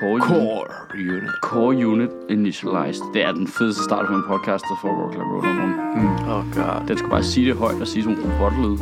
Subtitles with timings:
[0.00, 0.22] Core, unit.
[0.30, 1.30] Core unit.
[1.42, 3.02] Core Unit Initialized.
[3.14, 6.08] Det er den fedeste start på en podcast, der foregår klokken 8 om morgenen.
[6.28, 6.88] Oh god.
[6.88, 8.78] Den skal bare sige det højt og sige sådan en robotlyd.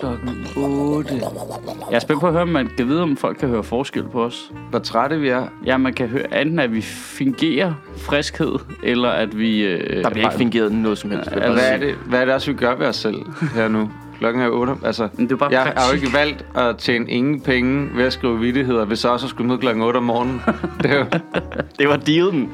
[0.00, 1.14] Klokken 8.
[1.90, 4.02] Jeg er spændt på at høre, om man kan vide, om folk kan høre forskel
[4.02, 4.52] på os.
[4.70, 5.46] Hvor trætte vi er.
[5.66, 9.62] Ja, man kan høre enten, at vi fingerer friskhed, eller at vi...
[9.64, 11.30] Øh, Der bliver ikke fingeret noget som helst.
[11.30, 13.16] Ja, Hvad er, det, hvad er det også, vi gør ved os selv
[13.54, 13.90] her nu?
[14.18, 14.72] Klokken er 8.
[14.84, 16.02] Altså, Men det er bare jeg har jo praktik.
[16.02, 19.58] ikke valgt at tjene ingen penge ved at skrive vittigheder, hvis så også skulle møde
[19.58, 20.40] klokken 8 om morgenen.
[20.82, 21.04] Det jo,
[21.78, 22.50] Det var dealen.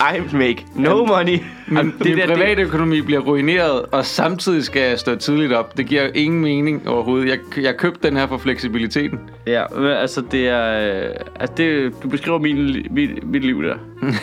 [0.00, 1.38] I make no money.
[1.68, 5.52] min, det min der, det- private økonomi bliver ruineret, og samtidig skal jeg stå tidligt
[5.52, 5.76] op.
[5.76, 7.28] Det giver jo ingen mening overhovedet.
[7.28, 9.18] Jeg, jeg købte den her for fleksibiliteten.
[9.46, 10.94] Ja, men altså det er...
[11.04, 11.10] øh,
[11.40, 13.74] Altså det, du beskriver min, mit, mit liv der.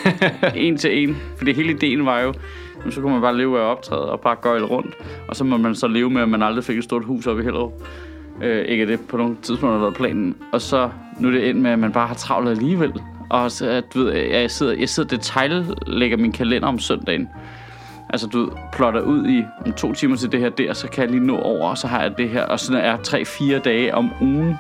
[0.56, 1.18] en til en.
[1.38, 2.34] Fordi hele ideen var jo,
[2.84, 4.96] men så kunne man bare leve af optræde og bare gøjle rundt.
[5.28, 7.40] Og så må man så leve med, at man aldrig fik et stort hus op
[7.40, 7.74] i Hellerup.
[8.42, 10.36] Øh, ikke at det på nogle tidspunkt har været planen.
[10.54, 10.90] Og så
[11.20, 12.94] nu er det ind med, at man bare har travlt alligevel.
[13.30, 17.30] Og så, at, du ved, jeg sidder, jeg sidder detaillægger min kalender om søndagen.
[18.10, 21.04] Altså, du ved, plotter ud i om to timer til det her der, så kan
[21.04, 22.44] jeg lige nå over, og så har jeg det her.
[22.44, 24.56] Og sådan er tre-fire dage om ugen.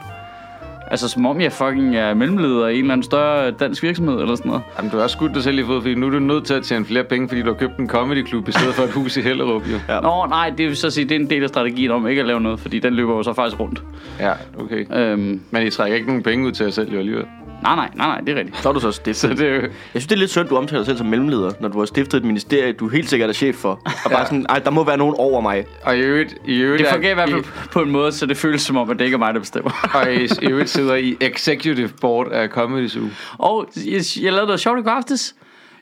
[0.92, 4.36] Altså, som om jeg fucking er mellemleder i en eller anden større dansk virksomhed, eller
[4.36, 4.64] sådan noget.
[4.78, 6.53] Jamen, du har også skudt dig selv i fod, fordi nu er du nødt til
[6.53, 9.17] at tjene flere penge, fordi du har købt en comedyklub i stedet for et hus
[9.17, 9.78] i Hellerup, jo.
[9.89, 10.00] Ja.
[10.00, 12.28] Nå, nej, det vil så sige, det er en del af strategien om ikke at
[12.28, 13.84] lave noget, fordi den løber jo så faktisk rundt.
[14.19, 14.86] Ja, okay.
[14.94, 17.25] Øhm, Men I trækker ikke nogen penge ud til jer selv, jo alligevel.
[17.62, 18.58] Nej, nej, nej, nej, det er rigtigt.
[18.58, 19.38] Så er du så Så stiftet.
[19.38, 19.62] det er jo...
[19.62, 21.86] Jeg synes, det er lidt synd, du omtaler dig selv som mellemleder, når du har
[21.86, 23.81] stiftet et ministerie, du helt sikkert er chef for.
[24.06, 25.66] Og bare sådan, ej, der må være nogen over mig.
[25.84, 28.26] Og i øvrigt, i øvrigt, Det er- fungerer i hvert fald på en måde, så
[28.26, 29.72] det føles som om, at det ikke er mig, der bestemmer.
[30.02, 33.03] Og i, i øvrigt sidder i executive board af Comedy Zoo.
[33.38, 35.36] Og jeg, jeg lavede noget sjovt i går aftes.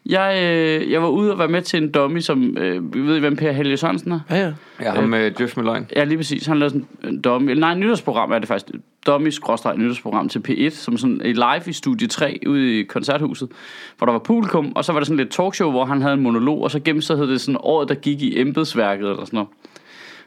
[0.06, 2.58] Jeg, øh, jeg var ude og være med til en dummy, som...
[2.58, 4.20] Øh, ved I, hvem Per Helge Sørensen er?
[4.30, 4.52] Ja, ja.
[4.82, 5.88] Ja, ham med Djøf med løgn.
[5.96, 6.46] Ja, lige præcis.
[6.46, 7.52] Han lavede sådan en dummy...
[7.52, 8.68] Nej, en nytårsprogram er det faktisk.
[9.06, 9.32] Dummy
[9.76, 13.50] nytårsprogram til P1, som sådan et live i studie 3 ude i koncerthuset,
[13.98, 16.22] hvor der var publikum, og så var der sådan lidt talkshow, hvor han havde en
[16.22, 19.38] monolog, og så gennem så hed det sådan året, der gik i embedsværket eller sådan
[19.38, 19.50] noget.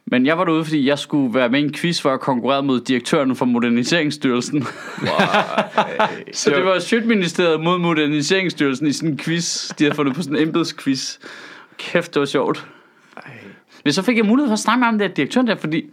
[0.06, 2.62] Men jeg var derude, fordi jeg skulle være med i en quiz, hvor jeg konkurrerede
[2.62, 4.62] mod direktøren for Moderniseringsstyrelsen.
[6.32, 9.68] så det var Sjøtministeriet mod Moderniseringsstyrelsen i sådan en quiz.
[9.78, 11.18] De havde fundet på sådan en embedsquiz.
[11.78, 12.66] Kæft, det var sjovt.
[13.84, 15.84] Men så fik jeg mulighed for at snakke med ham der direktøren der, fordi...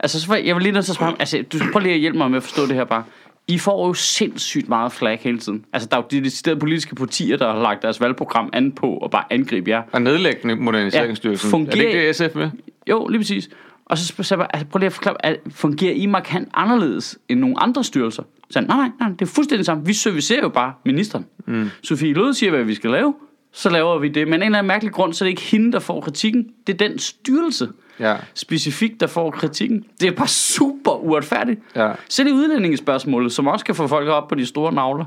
[0.00, 2.00] Altså, så jeg, var lige nødt til at spørge ham, altså, du prøv lige at
[2.00, 3.04] hjælpe mig med at forstå det her bare.
[3.48, 5.64] I får jo sindssygt meget flag hele tiden.
[5.72, 8.86] Altså, der er jo de deciderede politiske partier, der har lagt deres valgprogram an på
[8.90, 9.82] og bare angribe jer.
[9.92, 11.48] Og nedlæggende moderniseringsstyrelsen.
[11.48, 12.50] Ja, fungerer- Er det ikke det, SF med?
[12.90, 13.48] Jo, lige præcis.
[13.84, 17.40] Og så spørger jeg altså, prøv lige at forklare, at fungerer I markant anderledes end
[17.40, 18.22] nogle andre styrelser?
[18.50, 19.86] Så han, nej, nej, nej, det er fuldstændig samme.
[19.86, 21.26] Vi servicerer jo bare ministeren.
[21.46, 21.70] Mm.
[21.82, 23.14] Sofie Løde siger, hvad vi skal lave,
[23.52, 24.28] så laver vi det.
[24.28, 26.46] Men af en eller anden mærkelig grund, så er det ikke hende, der får kritikken.
[26.66, 27.68] Det er den styrelse
[28.00, 28.16] Ja.
[28.34, 29.84] specifikt, der får kritikken.
[30.00, 31.60] Det er bare super uretfærdigt.
[31.76, 31.92] Ja.
[32.08, 35.04] Selv i udlændingespørgsmålet, som også kan få folk op på de store navler.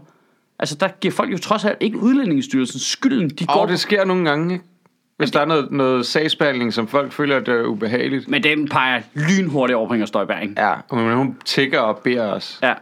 [0.60, 3.30] Altså, der giver folk jo trods alt ikke udlændingestyrelsen skylden.
[3.30, 4.66] De går Og det sker nogle gange, ikke?
[5.18, 8.28] Hvis der er noget, noget sagsbehandling, som folk føler, at det er ubehageligt.
[8.28, 10.54] Men den peger lynhurtigt over på Inger Støjberg, ikke?
[10.58, 12.60] Ja, og men hun tigger og beder os.
[12.64, 12.74] Ja.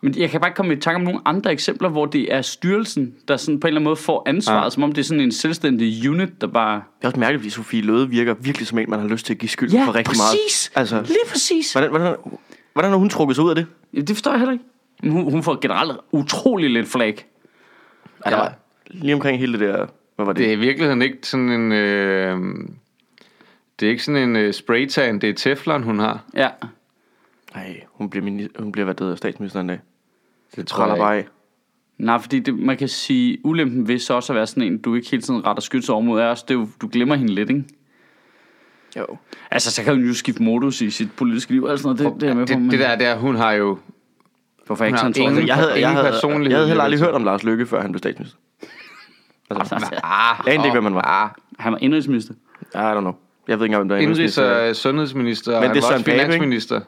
[0.00, 2.42] Men jeg kan bare ikke komme i tanke om nogle andre eksempler, hvor det er
[2.42, 4.64] styrelsen, der sådan på en eller anden måde får ansvaret, Ja.
[4.64, 4.70] ja.
[4.70, 6.74] som om det er sådan en selvstændig unit, der bare...
[6.98, 9.34] Det er også mærkeligt, fordi Sofie Løde virker virkelig som en, man har lyst til
[9.34, 10.70] at give skyld Ja, for rigtig præcis!
[10.74, 10.80] meget.
[10.80, 11.72] Altså, Lige præcis!
[11.72, 12.16] hvordan, hvordan,
[12.72, 13.66] hvordan har hun trukket sig ud af det?
[13.94, 14.64] Ja, det forstår jeg heller ikke.
[15.02, 17.26] Men Hun, hun får generelt utrolig lidt flag.
[18.26, 18.30] Ja.
[18.30, 18.52] Der var
[18.90, 19.86] lige omkring hele det der...
[20.16, 20.40] Hvad var det?
[20.40, 21.72] Det er i virkeligheden ikke sådan en...
[21.72, 22.38] Øh,
[23.80, 26.24] det er ikke sådan en øh, spraytan, det er teflon, hun har.
[26.36, 26.48] Ja.
[27.54, 29.78] Nej, hun bliver, hun bliver hvad det hedder, statsminister en dag.
[30.56, 31.26] Det Traller bare af.
[31.98, 34.94] Nej, fordi det, man kan sige, ulempen ved så også at være sådan en, du
[34.94, 37.34] ikke hele tiden retter skyts over mod er også, det er jo, du glemmer hende
[37.34, 37.64] lidt, ikke?
[38.96, 39.06] Jo.
[39.50, 42.12] Altså, så kan hun jo skifte modus i sit politiske liv, og sådan noget.
[42.14, 43.78] Det, det er jeg med på, det, men det der, der, hun har jo...
[44.66, 46.06] hvorfor ikke sådan tror ingen- jeg, Jeg havde, jeg, havde,
[46.48, 48.38] jeg havde heller aldrig hørt om Lars Løkke, før han blev statsminister.
[49.50, 51.02] Altså, Altså, jeg anede ikke, hvem man var.
[51.24, 52.34] Ah, han var indrigsminister.
[52.34, 53.12] I don't know.
[53.48, 54.68] Jeg ved ikke engang, hvem der er indrigs- indrigsminister.
[54.68, 56.24] og sundhedsminister, og Men han det er var også Søren ikke?
[56.32, 56.80] finansminister.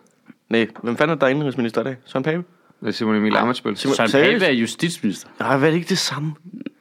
[0.48, 1.96] Nej, hvem fanden er der indrigsminister i dag?
[2.04, 2.44] Søren Pape?
[2.80, 3.76] Det er Simon Emil Amitsbøl.
[3.76, 4.10] Simon- Søren?
[4.10, 5.28] Pape er justitsminister.
[5.40, 6.34] Nej, hvad er det ikke det samme?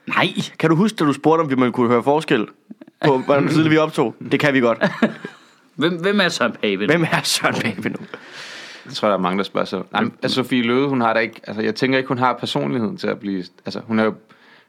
[0.07, 0.27] Nej.
[0.59, 2.47] Kan du huske, da du spurgte, om vi man kunne høre forskel
[3.05, 4.15] på, hvordan tidligt vi optog?
[4.31, 4.83] Det kan vi godt.
[5.75, 6.85] Hvem, hvem er Søren Pape?
[6.85, 7.97] Hvem er Søren Pape nu?
[8.85, 9.81] Jeg tror, der er mange, der spørger sig.
[9.91, 11.41] Nej, altså, Sofie Løde, hun har da ikke...
[11.43, 13.43] Altså, jeg tænker ikke, hun har personligheden til at blive...
[13.65, 14.13] Altså, hun er jo...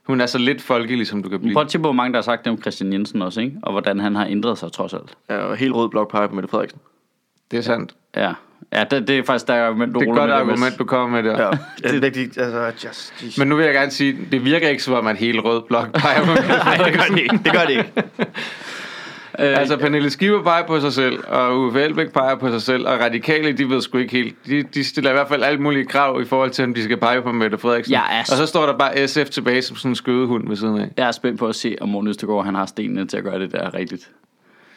[0.07, 1.53] Hun er så lidt folkelig, som du kan blive.
[1.53, 3.57] Prøv at tænke på, hvor mange der har sagt det om Christian Jensen også, ikke?
[3.63, 5.17] Og hvordan han har ændret sig trods alt.
[5.31, 6.79] Ja, og helt rød blok peger på Mette Frederiksen.
[7.51, 7.95] Det er sandt.
[8.17, 8.33] Ja,
[8.73, 10.79] ja det, det er faktisk der argument, du Det er et godt med det, argument,
[10.79, 11.43] du kommer med der.
[11.43, 11.51] Ja,
[11.89, 12.39] det er rigtigt.
[12.39, 13.39] Altså, just, just.
[13.39, 15.93] Men nu vil jeg gerne sige, det virker ikke som om, at hele rød blok
[15.93, 16.33] peger på
[16.65, 17.41] Nej, det gør det ikke.
[17.45, 17.93] Det gør det ikke.
[19.39, 22.87] Øh, Altså, Pernille Skipper peger på sig selv, og Uffe Elbæk peger på sig selv,
[22.87, 24.37] og radikale, de ved sgu ikke helt.
[24.47, 26.97] De, de stiller i hvert fald alt mulige krav i forhold til, om de skal
[26.97, 27.93] pege på Mette Frederiksen.
[27.93, 28.35] Ja, altså.
[28.35, 30.89] Og så står der bare SF tilbage som sådan en skødehund ved siden af.
[30.97, 33.39] Jeg er spændt på at se, om Morten Østergaard han har stenene til at gøre
[33.39, 34.11] det der rigtigt.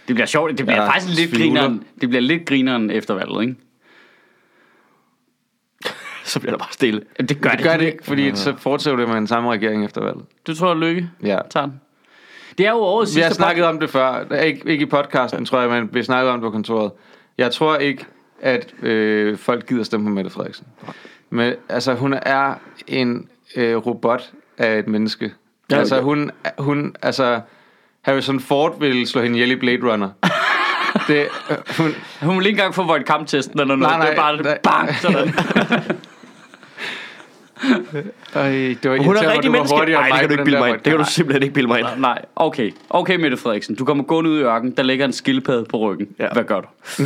[0.07, 0.57] Det bliver sjovt.
[0.57, 1.62] Det bliver ja, faktisk lidt tvivler.
[1.62, 1.84] grineren.
[2.01, 3.56] Det bliver lidt grineren efter valget, ikke?
[6.24, 7.02] Så bliver der bare stille.
[7.20, 10.02] Det gør Det gør det ikke, fordi så fortsætter det med en samme regering efter
[10.02, 10.25] valget.
[10.48, 11.38] Du tror, Lykke Ja.
[11.50, 11.81] tager den?
[12.58, 14.36] Det er jo årets Vi har sidste snakket om det før.
[14.36, 16.92] Ikke, ikke i podcasten, tror jeg, men vi har snakket om det på kontoret.
[17.38, 18.06] Jeg tror ikke,
[18.42, 20.66] at øh, folk gider stemme på Mette Frederiksen.
[21.30, 22.54] Men altså, hun er
[22.88, 25.25] en øh, robot af et menneske.
[25.25, 26.02] Ja, Ja, altså, ja.
[26.02, 27.42] hun, hun, altså,
[28.02, 30.10] Harrison Ford vil slå hende ihjel i Blade Runner.
[31.08, 31.92] det, øh, hun,
[32.22, 33.98] Hun vil ikke engang få Voight Kamp-testen eller noget.
[34.00, 34.86] Nej, det er nej, bare nej.
[34.86, 35.34] bang, sådan.
[38.36, 39.75] øh, det var Hun er rigtig du menneske.
[39.75, 40.77] Nej, det kan du ikke på bilde mig ind.
[40.77, 41.88] Det kan du simpelthen ikke bilde mig ind.
[41.98, 42.71] Nej, okay.
[42.89, 43.75] Okay, Mette Frederiksen.
[43.75, 44.71] Du kommer gående ud i ørken.
[44.71, 46.07] Der ligger en skildpadde på ryggen.
[46.19, 46.27] Ja.
[46.33, 46.68] Hvad gør du?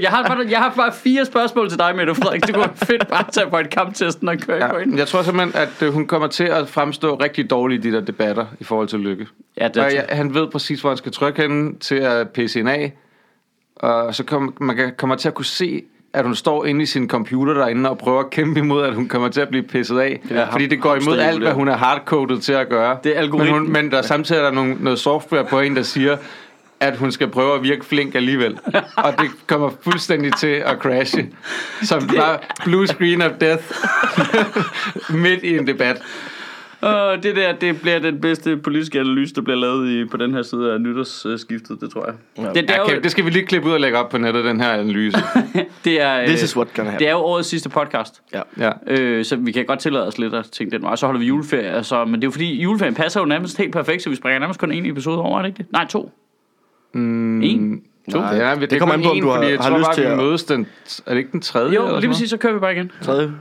[0.00, 2.54] Jeg, har bare, jeg har bare fire spørgsmål til dig, Mette Frederiksen.
[2.54, 4.78] Det kunne fedt bare tage på et kamptesten og køre ja.
[4.78, 4.96] Ind.
[4.96, 8.04] jeg tror simpelthen, at øh, hun kommer til at fremstå rigtig dårligt i de der
[8.04, 9.26] debatter i forhold til lykke.
[9.56, 12.72] Ja, det Og han ved præcis, hvor han skal trykke hende til at pisse hende
[12.72, 12.92] af.
[13.76, 15.82] Og så kom, man kommer til at kunne se,
[16.12, 19.08] at hun står inde i sin computer derinde og prøver at kæmpe imod, at hun
[19.08, 20.20] kommer til at blive pisset af.
[20.30, 22.98] Ja, fordi det går imod alt, hvad hun er hardcoded til at gøre.
[23.04, 25.82] Det er men, hun, men der samtidig er der nogle, noget software på en, der
[25.82, 26.16] siger,
[26.80, 28.58] at hun skal prøve at virke flink alligevel.
[29.04, 31.28] og det kommer fuldstændig til at crashe.
[31.82, 33.64] Som bare blue screen of death
[35.24, 36.02] midt i en debat.
[36.82, 40.34] Uh, det der, det bliver den bedste politiske analyse, der bliver lavet i, på den
[40.34, 42.14] her side af nytårsskiftet, det tror jeg.
[42.38, 42.42] Ja.
[42.42, 44.18] Det, det, er jo, okay, det skal vi lige klippe ud og lægge op på
[44.18, 45.18] nettet, den her analyse.
[45.84, 46.98] det, er, This øh, is what gonna happen.
[47.06, 48.22] det er jo årets sidste podcast.
[48.34, 48.42] Ja.
[48.58, 48.70] Ja.
[48.86, 50.90] Øh, så vi kan godt tillade os lidt at tænke den vej.
[50.90, 51.70] Og så holder vi juleferie.
[51.70, 54.38] Altså, men det er jo fordi, juleferien passer jo nærmest helt perfekt, så vi springer
[54.38, 55.66] nærmest kun en episode over, er det ikke det?
[55.72, 56.12] Nej, to.
[56.94, 57.82] Mm, En?
[58.12, 58.18] To?
[58.18, 60.16] Nej, Ja, det, det kommer an på, om du har- har lyst bare, til at-
[60.18, 60.66] mødes den...
[61.06, 61.74] Er det ikke den tredje?
[61.74, 62.90] Jo, lige præcis, så kører vi bare igen.
[63.02, 63.32] Tredje.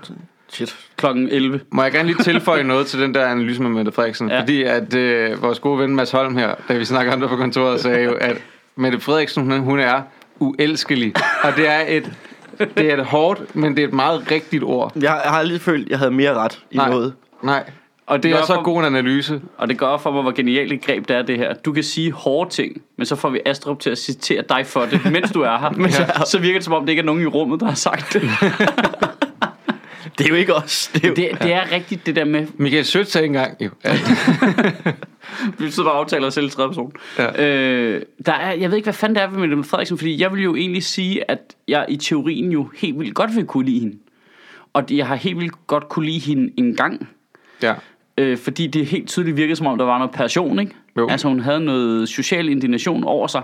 [0.51, 0.75] Shit.
[0.98, 1.48] Klokken 11.
[1.50, 1.63] noget?
[1.72, 4.30] Må jeg gerne lige tilføje noget til den der analyse med Mette Frederiksen?
[4.30, 4.40] Ja.
[4.40, 7.36] Fordi at øh, vores gode ven Mads Holm her, da vi snakker om det på
[7.36, 8.38] kontoret, sagde jo, at
[8.75, 10.01] Mette Frederiksen, hun, hun er
[10.40, 11.13] uelskelig.
[11.44, 12.12] Og det er et...
[12.78, 14.92] Det er et hårdt, men det er et meget rigtigt ord.
[15.01, 16.90] Jeg, har- jeg har aldrig følt, jeg havde mere ret i Nej.
[16.90, 17.13] noget.
[17.44, 17.63] Nej.
[18.07, 19.42] Og Det er gør så for- god en analyse.
[19.57, 21.54] Og det gør for mig, hvor genialt et greb det er, det her.
[21.54, 24.81] Du kan sige hårde ting, men så får vi Astrup til at citere dig for
[24.92, 25.69] det, mens du er her.
[26.19, 26.25] ja.
[26.25, 28.22] Så virker det som om, det ikke er nogen i rummet, der har sagt det.
[30.19, 30.92] Det er jo ikke os.
[30.94, 33.69] Det er jo, Det, det er rigtigt det der med, Michael Sødt sagde engang, jo,
[33.83, 33.95] at
[35.60, 36.92] vi sidder og aftaler os selv i tredje person.
[37.18, 37.45] Ja.
[37.45, 40.33] Øh, der er, jeg ved ikke, hvad fanden det er ved Mette Frederiksen, fordi jeg
[40.33, 43.80] vil jo egentlig sige, at jeg i teorien jo helt vildt godt vil kunne lide
[43.80, 43.98] hende.
[44.74, 47.10] Og jeg har helt vildt godt kunne lide hende en gang.
[47.63, 47.74] ja.
[48.18, 50.72] Øh, fordi det helt tydeligt virkede som om, der var noget passion, ikke?
[50.98, 51.10] Jo.
[51.10, 53.42] Altså hun havde noget social indignation over sig.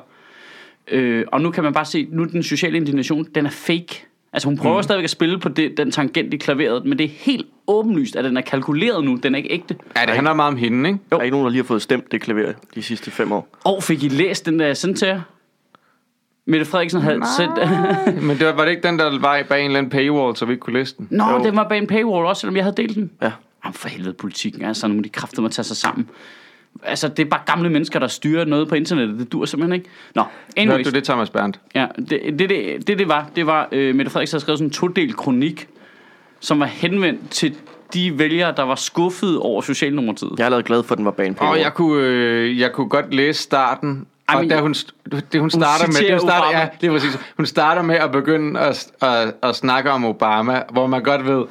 [0.87, 4.05] Øh, og nu kan man bare se, nu den sociale indignation, den er fake.
[4.35, 4.83] Altså hun prøver mm.
[4.83, 8.23] stadigvæk at spille på det, den tangent i klaveret, men det er helt åbenlyst, at
[8.25, 9.75] den er kalkuleret nu, den er ikke ægte.
[9.97, 10.99] ja, det handler meget om hende, ikke?
[11.11, 13.47] der er ikke nogen, der lige har fået stemt det klaver de sidste fem år.
[13.63, 15.21] Og fik I læst den der jeg sendte til jer?
[16.47, 17.57] Mette Frederiksen havde sendt...
[18.27, 20.45] Men det var, var det ikke den, der var bag en eller anden paywall, så
[20.45, 21.07] vi ikke kunne læse den?
[21.11, 21.43] Nå, Jo.
[21.43, 23.11] den var bag en paywall også, selvom jeg havde delt den.
[23.21, 23.31] Ja.
[23.65, 26.09] Jamen for helvede, politikken er sådan, de kræfter må tage sig sammen.
[26.83, 29.19] Altså, det er bare gamle mennesker, der styrer noget på internettet.
[29.19, 29.89] Det dur simpelthen ikke.
[30.15, 30.23] Nå,
[30.57, 30.77] anyways.
[30.77, 31.59] Hørte du det, Thomas Berndt?
[31.75, 34.67] Ja, det det, det, det, det var, det var øh, Mette Frederiksen havde skrevet sådan
[34.67, 35.67] en todel kronik,
[36.39, 37.55] som var henvendt til
[37.93, 40.31] de vælgere, der var skuffet over Socialdemokratiet.
[40.37, 42.59] Jeg er allerede glad for, at den var bag en Åh, oh, jeg kunne, øh,
[42.59, 44.07] jeg kunne godt læse starten.
[44.29, 44.75] Ej, og da hun,
[45.31, 46.59] det, hun starter med, det, hun starter, Obama.
[46.59, 47.19] ja, det er præcis.
[47.37, 51.45] Hun starter med at begynde at, at, at snakke om Obama, hvor man godt ved,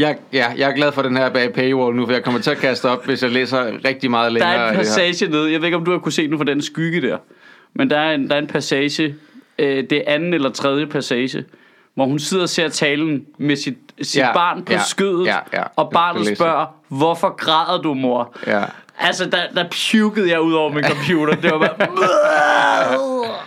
[0.00, 2.50] jeg, ja, jeg er glad for den her bag paywall nu, for jeg kommer til
[2.50, 4.54] at kaste op, hvis jeg læser rigtig meget Der længere.
[4.54, 6.44] er af en passage nede, jeg ved ikke, om du har kunne se den for
[6.44, 7.18] den skygge der,
[7.74, 9.14] men der er en, der er en passage,
[9.58, 11.44] øh, det er anden eller tredje passage,
[11.94, 15.36] hvor hun sidder og ser talen med sit, sit Ja, barn på ja, skødet, ja,
[15.52, 15.62] ja.
[15.76, 18.36] og barnet spørger, hvorfor græder du, mor?
[18.46, 18.62] Ja.
[19.02, 21.34] Altså, der, der pukede jeg ud over min computer.
[21.34, 21.88] Det var bare...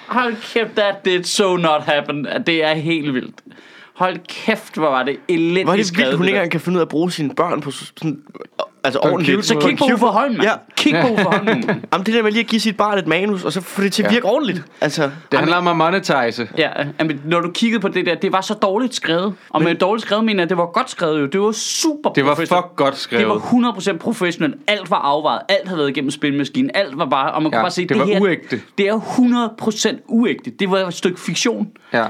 [0.08, 2.28] Hold kæft, that did so not happen.
[2.48, 3.36] Det er helt vildt.
[3.96, 6.42] Hold kæft, hvor var det elendigt Hvor er det skrevet, vildt, hun det ikke der.
[6.42, 8.20] engang kan finde ud af at bruge sine børn på sådan,
[8.84, 9.46] altså ordentligt.
[9.46, 10.44] Så kig på Uffe Holm, mand.
[10.44, 10.52] Ja.
[10.78, 11.48] Kig på Uffe Holm.
[11.94, 13.94] Jamen det der med lige at give sit barn et manus, og så få det
[13.94, 14.64] til at virke ordentligt.
[14.82, 16.48] Altså, Det handler om at monetize.
[16.58, 16.70] Ja,
[17.00, 19.34] men når du kiggede på det der, det var så dårligt skrevet.
[19.50, 21.26] Og med dårligt skrevet mener jeg, det var godt skrevet jo.
[21.26, 23.28] Det var super Det var fuck godt Det skrevet.
[23.28, 23.36] var
[23.94, 24.56] 100% professionelt.
[24.68, 25.42] Alt var afvejet.
[25.50, 26.72] Alt havde været igennem spilmaskinen.
[26.74, 27.32] Alt var bare...
[27.32, 28.62] Og man kunne Ja, bare se, det var her, uægte.
[28.78, 30.52] Det er 100% uægte.
[30.60, 31.68] Det var et stykke fiktion.
[31.94, 32.06] Ja.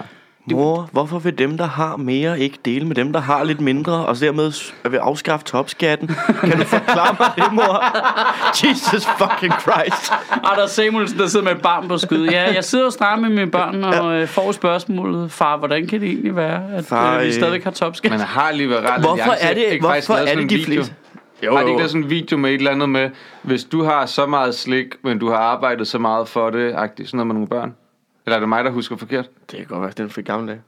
[0.51, 3.93] Mor, hvorfor vil dem, der har mere, ikke dele med dem, der har lidt mindre,
[4.05, 6.07] og dermed vil afskaffe topskatten?
[6.41, 7.83] Kan du forklare mig det, mor?
[8.63, 10.11] Jesus fucking Christ.
[10.43, 12.31] Anders Samuelsen, der sidder med et barn på skødet.
[12.31, 16.01] Ja, jeg sidder og snakker med mine børn og øh, får spørgsmålet, far, hvordan kan
[16.01, 18.11] det egentlig være, at Far, øh, vi øh, stadigvæk har topskat?
[18.11, 20.65] Man har liberal Hvorfor alliance er det- ikke hvorfor er sådan det en de video?
[20.83, 20.93] fleste-
[21.43, 23.09] Jo, har de ikke lavet sådan en video med et eller andet med,
[23.41, 27.09] hvis du har så meget slik, men du har arbejdet så meget for det, agtigt,
[27.09, 27.73] sådan noget med nogle børn?
[28.25, 29.29] Eller er det mig, der husker forkert?
[29.51, 30.61] Det kan godt være, den fik gamle dage.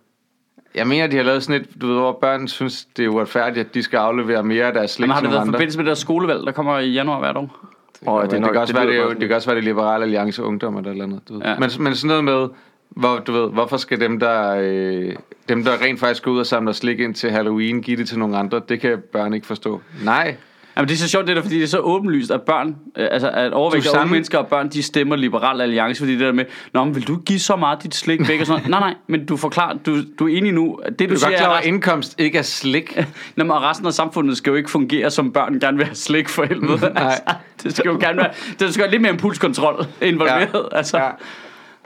[0.75, 3.67] Jeg mener, de har lavet sådan et, du ved, hvor børn synes, det er uretfærdigt,
[3.67, 5.53] at de skal aflevere mere af deres slik Men har til det været i andre.
[5.53, 7.57] forbindelse med det der skolevalg, der kommer i januar hvert år?
[8.05, 9.61] Og det, det, kan også være, det, er jo- det, det kan også være, det
[9.61, 11.21] er Liberale Alliance Ungdom eller et eller andet.
[11.29, 11.41] Du ved.
[11.41, 11.55] Ja.
[11.59, 12.47] Men, men sådan noget med,
[12.89, 15.13] hvor, du ved, hvorfor skal dem der, øh,
[15.49, 18.19] dem, der rent faktisk går ud og samler slik ind til Halloween, give det til
[18.19, 18.61] nogle andre?
[18.69, 19.81] Det kan børn ikke forstå.
[20.03, 20.35] Nej,
[20.77, 23.07] Jamen, det er så sjovt, det der, fordi det er så åbenlyst, at børn, øh,
[23.11, 26.19] altså at overvægt Du af unge mennesker og børn, de stemmer Liberal Alliance, fordi det
[26.19, 28.69] der med, Nå, men vil du give så meget dit slik væk og sådan noget?
[28.75, 31.29] Nej, nej, men du forklarer, du, du er enig nu, det du, du er siger
[31.29, 32.97] godt klar at indkomst ikke er slik.
[33.35, 36.29] Nå, men resten af samfundet skal jo ikke fungere, som børn gerne vil have slik
[36.29, 36.91] for helvede.
[36.95, 37.21] altså,
[37.63, 38.29] det skal jo gerne være,
[38.59, 40.49] det skal være lidt mere impulskontrol involveret.
[40.71, 40.77] Ja.
[40.77, 41.09] Altså, Ja.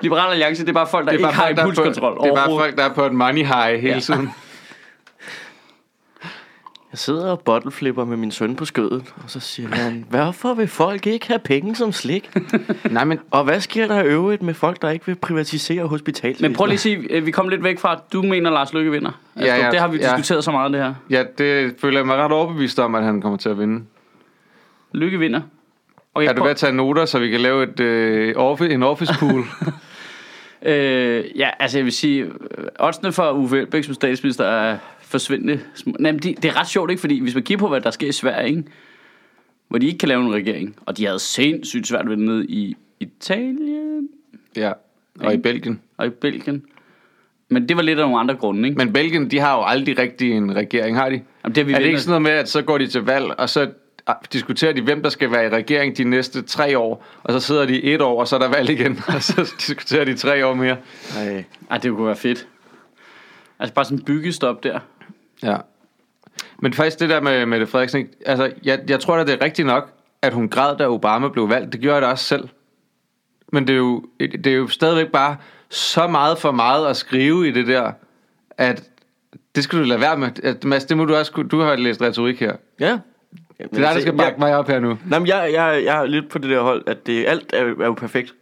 [0.01, 2.29] Liberal Alliance, det er bare folk, der er ikke bare, har er på, impulskontrol det
[2.31, 3.99] er bare folk, der er på et money high hele Ja.
[3.99, 4.29] tiden.
[6.91, 10.67] Jeg sidder og bottleflipper med min søn på skødet, og så siger han, hvorfor vil
[10.67, 12.31] folk ikke have penge som slik?
[12.91, 16.49] Nej, men Og hvad sker der i øvrigt med folk, der ikke vil privatisere hospitalsvæsenet?
[16.51, 18.73] Men prøv lige at sige, øh, vi kom lidt væk fra, at du mener, Lars
[18.73, 19.11] Lykke vinder.
[19.35, 20.03] Altså, Ja, ja, det har vi ja.
[20.03, 20.93] diskuteret så meget, det her.
[21.09, 23.83] ja, det føler jeg mig ret overbevist om, at han kommer til at vinde.
[24.91, 25.41] Lykke vinder.
[26.15, 28.83] Okay, Er du ved at tage noter, så vi kan lave et, øh, office, en
[28.83, 29.43] office pool?
[30.65, 34.77] Øh, ja, altså jeg vil sige, øh, oddsene for Uffe Elbæk som statsminister er
[35.09, 35.59] forsvindende.
[35.75, 35.95] små.
[35.99, 36.99] Nej, men det, det er ret sjovt, ikke?
[36.99, 38.63] Fordi hvis man kigger på, hvad der sker i Sverige, ikke?
[39.67, 42.45] hvor de ikke kan lave en regering, og de havde sindssygt svært ved det nede
[42.45, 44.09] i Italien
[44.55, 44.71] ja,
[45.19, 45.81] og i Belgien.
[45.97, 46.63] og i Belgien.
[47.49, 48.77] Men det var lidt af nogle andre grunde, ikke?
[48.77, 51.21] Men Belgien, de har jo aldrig rigtig en regering, har de?
[51.43, 53.01] Jamen, det har vi er det ikke sådan noget med, at så går de til
[53.01, 53.71] valg, og så
[54.07, 57.39] ah, diskuterer de, hvem der skal være i regering de næste tre år, og så
[57.39, 60.45] sidder de et år, og så er der valg igen, og så diskuterer de tre
[60.45, 60.77] år mere.
[61.15, 61.43] Nej.
[61.71, 62.47] Ej, det kunne være fedt.
[63.59, 64.79] Altså bare sådan en byggestop der.
[65.43, 65.57] Ja.
[66.59, 69.65] Men faktisk det der med Mette Frederiksen, altså jeg, jeg tror da det er rigtigt
[69.65, 71.73] nok, at hun græd, da Obama blev valgt.
[71.73, 72.49] Det gjorde jeg da også selv.
[73.51, 75.37] Men det er jo, det er jo stadigvæk bare
[75.69, 77.91] så meget for meget at skrive i det der,
[78.57, 78.89] at
[79.55, 80.43] det skal du lade være med.
[80.43, 82.55] At, Mads, det må du også Du har læst retorik her.
[82.79, 82.99] Ja.
[83.57, 84.97] Det er dig, der skal bakke mig op her nu.
[85.05, 87.65] Nej, men jeg, jeg, jeg er lidt på det der hold, at det, alt er,
[87.65, 88.33] er jo perfekt.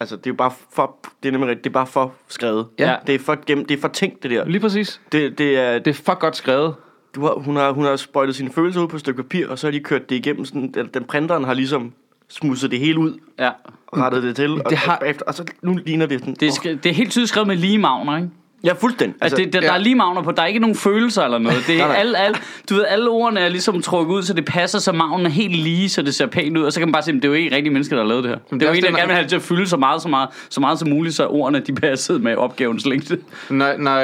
[0.00, 2.66] Altså, det er jo bare for, det er nemlig rigtigt, det er bare for skrevet.
[2.78, 2.96] Ja.
[3.06, 4.44] Det er for, gennem, det er for tænkt, det der.
[4.44, 5.00] Lige præcis.
[5.12, 6.74] Det, det er, Det er for godt skrevet.
[7.14, 9.58] du har, hun, har, hun har sprøjtet sine følelser ud på et stykke papir, og
[9.58, 10.44] så har de kørt det igennem.
[10.44, 11.92] Sådan, den, den printeren har ligesom
[12.28, 13.50] smusset det hele ud Ja.
[13.86, 14.50] og rettet det til.
[14.62, 16.34] Og, Det har- og, bagefter, og så nu ligner det sådan...
[16.40, 18.30] Det er, sk- det er helt tydeligt skrevet med lige magner, ikke?
[18.64, 19.16] Ja, fuldstændig.
[19.20, 19.66] Altså, det, der, ja.
[19.66, 21.58] der er lige magner på, der er ikke nogen følelser eller noget.
[21.66, 22.36] Det er alle, alle,
[22.70, 25.56] du ved, alle ordene er ligesom trukket ud, så det passer, så magnen er helt
[25.56, 26.62] lige, så det ser pænt ud.
[26.64, 28.08] Og så kan man bare se, at det er jo ikke rigtige mennesker, der har
[28.08, 28.38] lavet det her.
[28.50, 30.02] Det, er er jo en, der man- gerne vil have til at fylde så meget,
[30.02, 33.18] så meget, så meget som muligt, så ordene de passede med opgavens længde.
[33.50, 33.94] Når, når,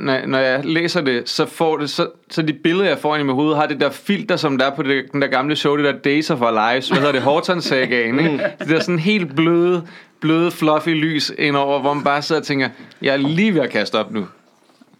[0.00, 3.22] når, når jeg læser det, så får det, så, så de billeder, jeg får ind
[3.22, 5.56] i mit hoved, har det der filter, som der er på det, den der gamle
[5.56, 8.40] show, det der Days of Our Lives, hvad hedder det, horton sagaen ikke?
[8.58, 9.82] Det der sådan helt bløde,
[10.24, 12.68] bløde, fluffy lys indover, hvor man bare sidder og tænker,
[13.02, 14.26] jeg er lige ved at kaste op nu.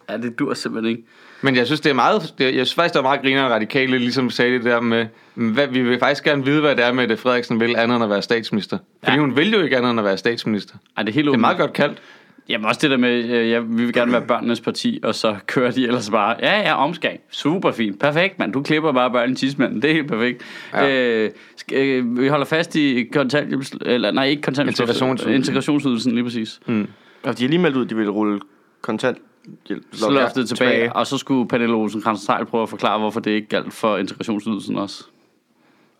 [0.09, 1.03] Ja, det dur simpelthen ikke.
[1.41, 4.29] Men jeg synes, det er meget, jeg synes faktisk, det er meget griner radikale, ligesom
[4.29, 5.05] sagde det der med,
[5.35, 8.03] hvad, vi vil faktisk gerne vide, hvad det er med, det Frederiksen vil, andet end
[8.03, 8.77] at være statsminister.
[9.03, 9.21] Fordi Ja.
[9.21, 10.75] hun vil jo ikke andet end at være statsminister.
[10.97, 11.97] Ej, det er helt Det er meget godt kaldt.
[12.49, 15.35] Jamen også det der med, øh, ja, vi vil gerne være børnenes parti, og så
[15.45, 19.35] kører de ellers bare, ja, ja, omskag, super fint, perfekt, mand, du klipper bare børnene
[19.35, 20.43] tidsmanden, det er helt perfekt.
[20.73, 20.89] Ja.
[20.89, 21.31] Øh,
[21.73, 25.33] øh, vi holder fast i kontanthjælps, eller nej, ikke kontanthjælps, Integrationsydelsen.
[25.33, 26.59] integrationsydelsen lige præcis.
[27.23, 28.39] Og de har lige meldt ud, at de vil rulle
[28.81, 29.17] kontant
[30.09, 33.73] loftet tilbage, og så skulle Pernille Olsen Kranstejl prøve at forklare, hvorfor det ikke galt
[33.73, 35.03] for integrationsydelsen også.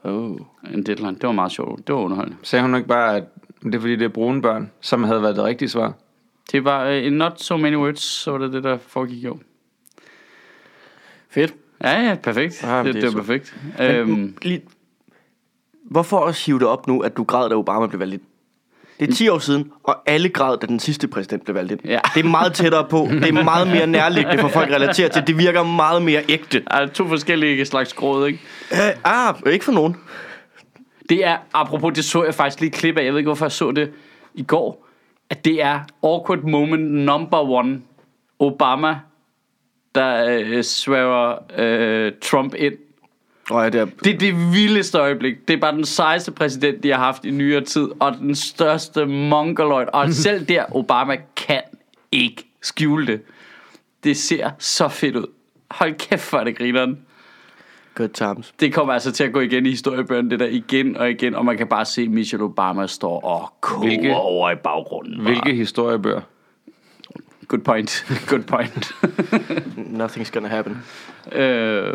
[0.04, 0.38] Oh.
[0.74, 2.38] En deadline, det var meget sjovt, det var underholdende.
[2.44, 3.24] Sagde hun ikke bare, at
[3.64, 5.94] det er fordi, det er brune børn, som havde været det rigtige svar?
[6.52, 9.38] Det var uh, in not so many words, så var det det, der foregik jo.
[11.30, 11.54] Fedt.
[11.84, 12.64] Ja, ja, perfekt.
[12.64, 13.56] Ja, det, det det, er var så- perfekt.
[13.80, 14.62] Men, Øhm, lige,
[15.84, 18.22] hvorfor også hive det op nu, at du græd, da Obama blev valgt ind?
[19.00, 21.80] Det er 10 år siden, og alle græd, da den sidste præsident blev valgt ind.
[21.86, 22.00] Ja.
[22.16, 23.08] Det er meget tættere på.
[23.12, 25.24] Det er meget mere nærliggende for folk at relatere til.
[25.28, 26.64] Det virker meget mere ægte.
[26.72, 28.40] er to forskellige slags gråd, ikke?
[28.72, 29.96] Uh, ah, ikke for nogen.
[31.10, 33.52] Det er, apropos, det så jeg faktisk lige klip af, jeg ved ikke, hvorfor jeg
[33.52, 33.92] så det
[34.34, 34.88] i går,
[35.30, 37.82] at det er awkward moment number one.
[38.40, 39.00] Obama,
[39.96, 42.74] der øh, svæver øh, Trump ind.
[43.52, 45.48] Oh, ja, det er, Det er det vildeste øjeblik.
[45.48, 49.06] Det er bare den sejeste præsident, de har haft i nyere tid, og den største
[49.06, 49.88] mongoloid.
[49.94, 51.62] Og selv der, Obama kan
[52.12, 53.22] ikke skjule det.
[54.04, 55.28] Det ser så fedt ud.
[55.72, 57.05] Hold kæft, er det grineren.
[57.96, 58.54] Good times.
[58.60, 61.46] Det kommer altså til at gå igen i historiebøgerne, det der igen og igen, og
[61.46, 65.22] man kan bare se Michelle Obama står og koger Hvilke- over i baggrunden.
[65.22, 66.22] Hvilke historiebøger?
[67.48, 68.06] Good point.
[68.30, 68.86] Good point.
[70.04, 70.78] Nothing's gonna happen.
[71.32, 71.94] øh,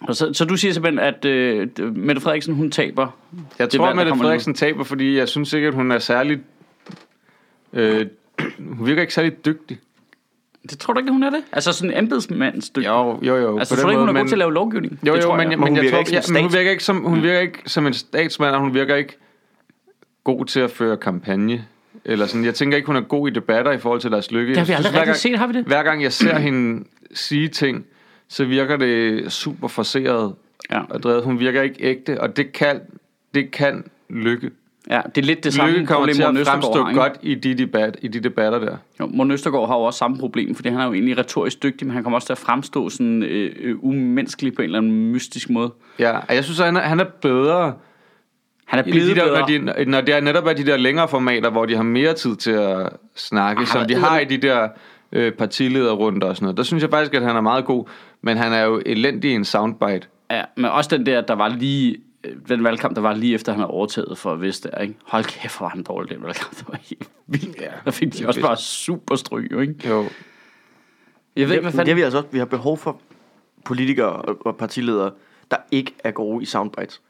[0.00, 3.08] og så, så du siger simpelthen, at øh, Mette Frederiksen, hun taber.
[3.58, 6.40] Jeg tror, valg, at Mette Frederiksen taber, fordi jeg synes ikke, at hun er særlig...
[7.72, 8.06] Øh,
[8.78, 9.78] hun virker ikke særlig dygtig.
[10.70, 11.40] Det tror du ikke, hun er det?
[11.52, 12.88] Altså sådan en embedsmandsdygtig.
[12.88, 13.58] Jo, jo, jo.
[13.58, 14.98] Altså, tror du ikke, hun er god til at lave lovgivning?
[15.06, 15.58] Jo, jo, men, jeg.
[15.58, 17.58] men, hun jeg virker tror, ikke ja, men hun virker ikke som hun virker ikke
[17.66, 19.16] som en statsmand, og hun virker ikke
[20.24, 21.64] god til at føre kampagne.
[22.04, 22.44] Eller sådan.
[22.44, 24.48] Jeg tænker ikke, hun er god i debatter i forhold til deres lykke.
[24.50, 25.64] Det har vi aldrig hver rigtig gang- set, har vi det?
[25.64, 27.84] Hver gang jeg ser hende sige ting,
[28.28, 30.34] så virker det super forseret
[30.70, 30.80] Ja.
[30.90, 31.24] og drevet.
[31.24, 32.80] Hun virker ikke ægte, og det kan,
[33.34, 34.50] det kan lykke.
[34.90, 37.54] Ja, det er lidt det samme Lykke kommer til at fremstå har, godt i de,
[37.54, 38.76] debat, i de debatter der.
[39.00, 41.86] Jo, Morten Østergaard har jo også samme problem, fordi han er jo egentlig retorisk dygtig,
[41.86, 45.12] men han kommer også til at fremstå sådan øh, øh, umenneskelig på en eller anden
[45.12, 45.72] mystisk måde.
[45.98, 47.74] Ja, og jeg synes, at han er, han er bedre
[48.64, 49.60] Han er blevet de der, bedre.
[49.60, 52.14] når, de, når det er netop er de der længere formater, hvor de har mere
[52.14, 54.68] tid til at snakke, Han som de har i de der
[55.12, 56.56] øh, partilederrunder og sådan noget.
[56.56, 57.84] Der synes jeg faktisk, at han er meget god,
[58.22, 60.06] men han er jo elendig i en soundbite.
[60.30, 61.96] Ja, men også den der, der var lige
[62.48, 64.94] den valgkamp, der var lige efter, han havde overtaget for Vest der, ikke?
[65.06, 66.56] Hold kæft, hvor var han dårlig, den valgkamp.
[66.58, 67.60] Det var helt vildt.
[67.60, 69.74] Ja, der fik de også bare super stryg, jo, ikke?
[69.88, 70.04] Jo.
[71.36, 71.96] Jeg ved ikke, hvad det, det er fanden...
[71.96, 72.28] vi altså også.
[72.32, 73.00] Vi har behov for
[73.64, 75.10] politikere og, partiledere,
[75.50, 77.00] der ikke er gode i soundbites.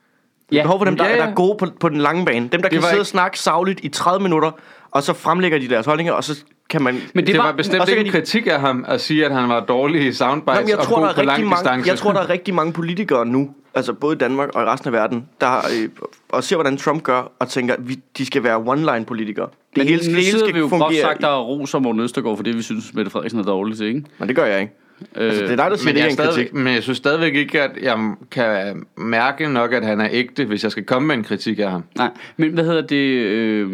[0.50, 1.16] Vi har Ja, behov for dem, der, ja, ja.
[1.16, 2.48] der er gode på, på den lange bane.
[2.52, 4.50] Dem, der kan var sidde ikke- og snakke savligt i 30 minutter,
[4.90, 6.94] og så fremlægger de deres holdninger, og så kan man...
[6.94, 9.26] Men Det, det var, var- bestemt ikke kan en de- kritik af ham at sige,
[9.26, 11.44] at han var dårlig i soundbites Jamen, jeg, og tror, god der er på lang
[11.44, 11.88] mange, distance.
[11.88, 14.88] jeg tror, der er rigtig mange politikere nu, altså både i Danmark og i resten
[14.88, 15.88] af verden, der øh,
[16.28, 19.46] og ser, hvordan Trump gør, og tænker, at vi, de skal være one-line-politikere.
[19.46, 21.00] Det Men hele, det hele skal vi jo groft fungere.
[21.02, 23.76] sagt, der er ros om Morten Østergaard, for det vi synes, Mette Frederiksen er dårlig
[23.76, 24.02] til, ikke?
[24.18, 24.72] Men det gør jeg ikke.
[25.14, 26.54] Altså, det er dig, der siger, men, det jeg er stadigvæk, kritik.
[26.54, 30.62] men jeg synes stadigvæk ikke, at jeg kan mærke nok, at han er ægte, hvis
[30.62, 31.82] jeg skal komme med en kritik af ham.
[31.96, 32.96] Nej, men hvad hedder det?
[32.96, 33.70] Øh,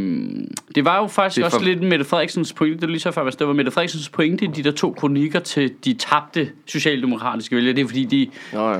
[0.74, 3.10] det var jo faktisk Det er også for- lidt Mette Frederiksens pointe, det lige så
[3.10, 7.56] før, det var Mette Frederiksens pointe i de der to kronikker til de tabte socialdemokratiske
[7.56, 7.74] vælgere.
[7.76, 8.78] Det er fordi, de, Nå, ja.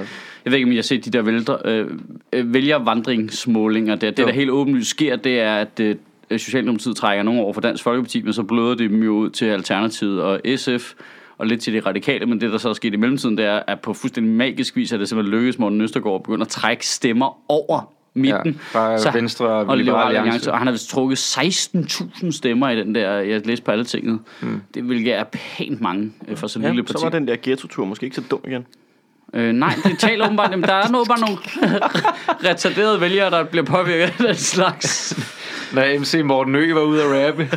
[0.48, 1.86] Jeg ved ikke, om I har set de der vælger, øh,
[2.32, 4.10] øh, vælgervandringsmålinger der.
[4.10, 4.26] Det, Jo.
[4.26, 5.96] der helt åbenlyst sker, det er, at øh,
[6.30, 9.44] Socialdemokratiet trækker nogen over for Dansk Folkeparti, men så bløder det dem jo ud til
[9.44, 10.92] Alternativet og SF
[11.38, 13.62] og lidt til de radikale, men det der så er sket i mellemtiden, det er,
[13.66, 16.86] at på fuldstændig magisk vis er det simpelthen lykkedes Morten Østergaard at begynde at trække
[16.86, 18.60] stemmer over midten.
[18.74, 20.26] Ja, fra Venstre og og Liberal Liberal Alliance.
[20.26, 20.52] Alliance.
[20.52, 24.18] Og han har vist trukket 16.000 stemmer i den der, jeg læste på alle tinget.
[24.42, 24.60] Mm.
[24.74, 26.98] Det hvilket er pænt mange øh, for så ja, lille parti.
[26.98, 28.66] så var den der ghetto-tur måske ikke så dum igen.
[29.34, 31.36] Øh, nej, det taler åbenbart, jamen, der er bare nogle
[32.50, 35.18] retarderede vælgere, der bliver påvirket af den slags.
[35.72, 37.50] Når MC Morten Ø var ude at rappe.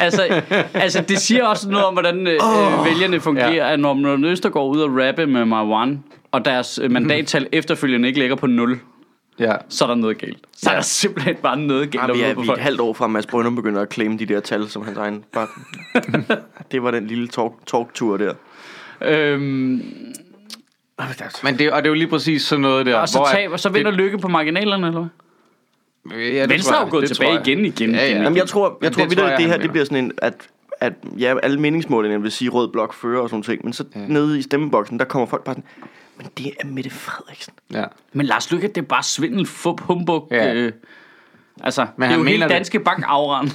[0.00, 0.42] Altså,
[0.74, 3.72] altså det siger også noget om, hvordan øh, oh, vælgerne fungerer, ja.
[3.72, 8.08] at når Morten Øster går ud og rappe med Marwan, og deres øh, mandattal efterfølgende
[8.08, 8.78] ikke ligger på 0,
[9.38, 9.52] Ja.
[9.68, 10.38] så er der noget galt.
[10.56, 10.76] Så er Ja.
[10.76, 12.58] der simpelthen bare noget galt Ja, vi derude er, vi er folk.
[12.58, 14.98] et halvt år fra, at Mads Brøndum begynder at claim de der tal som hans
[14.98, 15.24] egen.
[15.32, 15.46] Bare,
[16.72, 18.32] det var den lille talk, talk-tur der.
[19.00, 19.82] Øhm,
[21.44, 22.96] Men det, og det er jo lige præcis sådan noget der.
[22.96, 25.10] og så, hvor taber, så vinder Lykke på marginalerne, eller hvad?
[26.18, 28.10] Ja, det Venstre er jo gået Det tilbage igen, igen, Ja, ja.
[28.10, 28.22] igen.
[28.22, 30.04] Jamen, jeg tror, jeg tror det det, tror det, jeg, det her det bliver sådan
[30.04, 30.34] en, at,
[30.80, 34.00] at ja, alle meningsmålingerne vil sige rød blok fører og sådan ting, men så ja.
[34.08, 35.64] nede i stemmeboksen, der kommer folk bare sådan,
[36.18, 37.52] men det er Mette Frederiksen.
[37.72, 37.84] Ja.
[38.12, 40.28] Men Lars Lykke, det er bare svindel, fup, humbug.
[40.30, 40.54] Ja.
[40.54, 40.72] Øh,
[41.60, 42.50] altså, men det er jo helt det.
[42.50, 43.52] danske bank afren.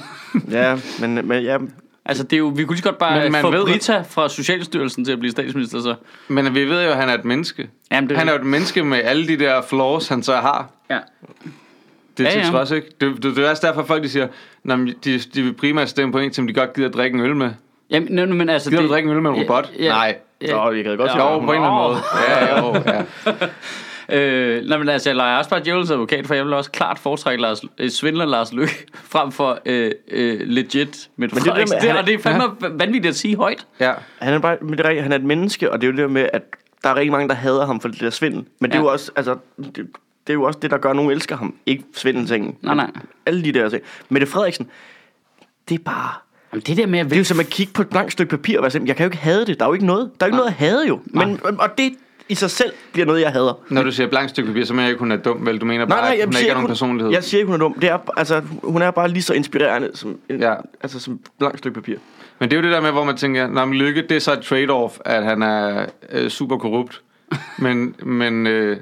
[0.50, 1.58] Ja, men, men ja,
[2.06, 4.28] altså, det er jo, vi kunne lige godt bare Men man få ved- Brita fra
[4.28, 5.94] Socialstyrelsen til at blive statsminister, så.
[6.28, 7.68] Men vi ved jo, at han er et menneske.
[7.92, 10.70] Jamen, det, Han er jo et menneske med alle de der flaws, han så har.
[10.90, 10.98] ja.
[12.18, 12.58] Det er Ja, ja, til ja.
[12.58, 12.86] trods, ikke?
[13.00, 16.12] Det, det, det er også derfor, folk de siger, at de, de vil primært stemme
[16.12, 17.50] på en, som de godt gider at drikke en øl med.
[17.90, 18.70] Jamen, nej, men altså...
[18.70, 19.70] Gider du drikke en øl med en robot?
[19.78, 20.16] Ja, ja, Nej.
[20.42, 20.52] Ja.
[20.56, 21.98] Nå, vi kan godt sige, Jo, at på en eller anden måde.
[22.28, 23.02] Ja, jo, ja.
[24.12, 26.98] Øh, nej, men altså, jeg leger også bare djævelens advokat, for jeg vil også klart
[26.98, 31.54] foretrække Lars, øh, svindler Lars Lykke frem for øh, øh, legit Mette Men det er
[31.54, 32.44] det med, Det, er- og det er fandme
[32.78, 33.66] vanvittigt at sige højt.
[33.80, 33.92] ja.
[34.18, 36.10] han er bare, men det er, han er et menneske, og det er jo det
[36.10, 36.42] med, at
[36.82, 38.44] der er rigtig mange, der hader ham for det der svindel.
[38.60, 38.84] Men det er Ja.
[38.86, 39.86] jo også, altså, det, det
[40.26, 41.54] er jo også det, der gør, at nogen elsker ham.
[41.66, 42.56] Ikke svindeltingen.
[42.62, 42.90] Nej, nej.
[43.26, 43.82] Alle de der ting.
[44.08, 44.68] Mette Frederiksen,
[45.68, 46.10] det er bare...
[46.52, 48.30] Jamen, det der med at Det er jo som at kigge på et blankt stykke
[48.30, 49.58] papir og være sådan, jeg kan jo ikke have det.
[49.58, 50.10] Der er jo ikke noget.
[50.20, 51.00] Der er jo ikke noget at hade jo.
[51.06, 51.92] Men, og det
[52.28, 53.60] i sig selv bliver noget, jeg hader.
[53.70, 55.58] Når du siger blank stykke papir, så mener jeg ikke, hun er dum, vel?
[55.60, 57.12] Du mener bare, at hun ikke har nogen personlighed.
[57.12, 57.74] jeg siger ikke, hun er dum.
[57.80, 60.54] Det er, altså, hun er bare lige så inspirerende som, en, Ja.
[60.82, 61.96] altså, som blankt stykke papir.
[62.38, 64.32] Men det er jo det der med, hvor man tænker, når Lykke, det er så
[64.32, 67.02] et trade-off, at han er øh, super korrupt.
[67.58, 68.76] Men, men, øh,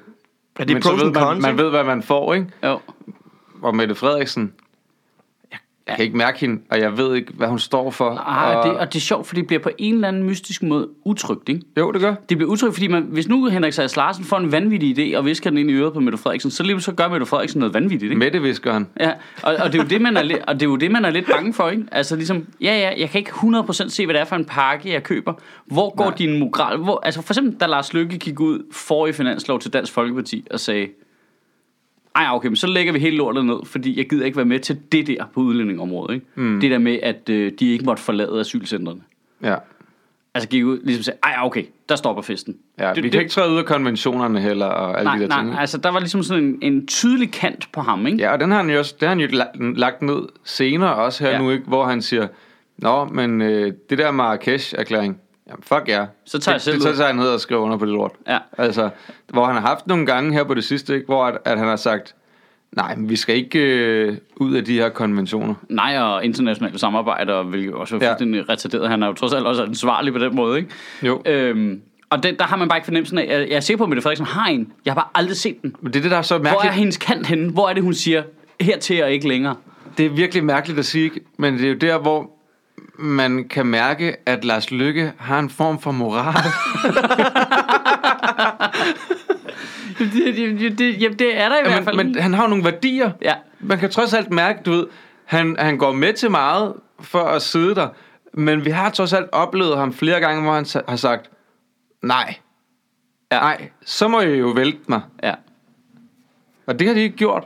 [0.58, 2.46] Er det men så ved man, cons, man ved, hvad man får, ikke?
[2.64, 2.78] Jo.
[3.62, 4.52] Og Mette Frederiksen,
[5.86, 8.10] jeg, kan ikke mærke hende, og jeg ved ikke, hvad hun står for.
[8.10, 8.64] Ah, og...
[8.64, 11.48] Det, og det er sjovt, for det bliver på en eller anden mystisk måde utrygt,
[11.48, 11.62] ikke?
[11.78, 12.14] Jo, det gør.
[12.28, 15.24] Det bliver utrygt, fordi man, hvis nu Henrik Sass Larsen får en vanvittig idé og
[15.24, 17.74] visker den ind i øret på Mette Frederiksen, så lige så gør Mette Frederiksen noget
[17.74, 18.18] vanvittigt, ikke?
[18.18, 18.86] Mette visker han.
[19.00, 19.10] Ja,
[19.42, 21.04] og, og, det er jo det, man er lidt, og det er jo det, man
[21.04, 21.84] er lidt bange for, ikke?
[21.92, 24.92] Altså ligesom, ja, ja, jeg kan ikke 100% se, hvad det er for en pakke,
[24.92, 25.32] jeg køber.
[25.66, 26.14] Hvor går Nej.
[26.14, 26.78] din moral?
[26.78, 30.46] Hvor, altså for eksempel, da Lars Løkke gik ud for i finanslov til Dansk Folkeparti
[30.50, 30.88] og sagde,
[32.14, 34.60] ej, okay, men så lægger vi hele lortet ned, fordi jeg gider ikke være med
[34.60, 36.26] til det der på udlændingområdet, ikke?
[36.34, 36.60] Mm.
[36.60, 39.00] Det der med, at øh, de ikke måtte forlade asylcentrene.
[39.42, 39.54] Ja.
[40.34, 42.56] Altså gik ud, ligesom sagde, ej, okay, der stopper festen.
[42.78, 45.28] ja det, vi kan ikke træde ud af konventionerne heller, og alle Nej, de der
[45.28, 45.48] nej, ting.
[45.48, 45.60] ikke?
[45.60, 48.18] altså der var ligesom sådan en, en tydelig kant på ham, ikke?
[48.18, 50.94] Ja, og den har han jo også, det har han jo la- lagt ned senere
[50.94, 51.38] også her ja.
[51.38, 52.26] nu, ikke, hvor han siger,
[52.78, 56.04] Nå, men øh, det der Marrakesh-erklæring, jamen fuck ja.
[56.24, 56.92] Så tager jeg det, selv det, ud.
[56.92, 58.12] så tager han ned og skriver under på det lort.
[58.28, 58.38] Ja.
[58.58, 58.90] Altså,
[59.28, 61.68] hvor han har haft nogle gange her på det sidste, ikke, hvor at, at han
[61.68, 62.14] har sagt,
[62.72, 65.54] nej, men vi skal ikke øh, ud af de her konventioner.
[65.68, 68.10] Nej, og internationale samarbejder, hvilket også er Ja.
[68.10, 68.88] fuldstændig retarderet.
[68.88, 70.70] Han er jo trods alt også ansvarlig på den måde, ikke?
[71.02, 71.22] Jo.
[71.26, 71.80] Øhm,
[72.10, 73.88] og det, der har man bare ikke fornemmelsen af, jeg jeg er sikker på, at
[73.88, 74.72] Mette Frederiksen har en.
[74.84, 75.76] Jeg har bare aldrig set den.
[75.80, 76.74] Men det er det, der er så Hvor er mærkeligt.
[76.74, 77.50] hendes kant henne?
[77.50, 78.22] Hvor er det, hun siger,
[78.60, 79.56] hertil og ikke længere?
[79.98, 81.20] Det er virkelig mærkeligt at sige, ikke?
[81.38, 82.30] men det er jo der, hvor
[82.98, 86.34] man kan mærke, at Lars Lykke har en form for moral.
[89.98, 90.12] Det,
[90.60, 91.96] det, det, jamen, det er der i Ja, hvert fald.
[91.96, 93.10] men, men han har jo nogle værdier.
[93.22, 93.34] Ja.
[93.60, 94.86] Man kan trods alt mærke, du ved,
[95.24, 97.88] han, han går med til meget for at sidde der,
[98.32, 101.30] men vi har trods alt oplevet ham flere gange, hvor han har sagt,
[102.02, 102.34] nej,
[103.32, 103.38] Ja.
[103.40, 105.00] nej, så må jeg jo vælte mig.
[105.22, 105.34] Ja.
[106.66, 107.44] Og det har de ikke gjort.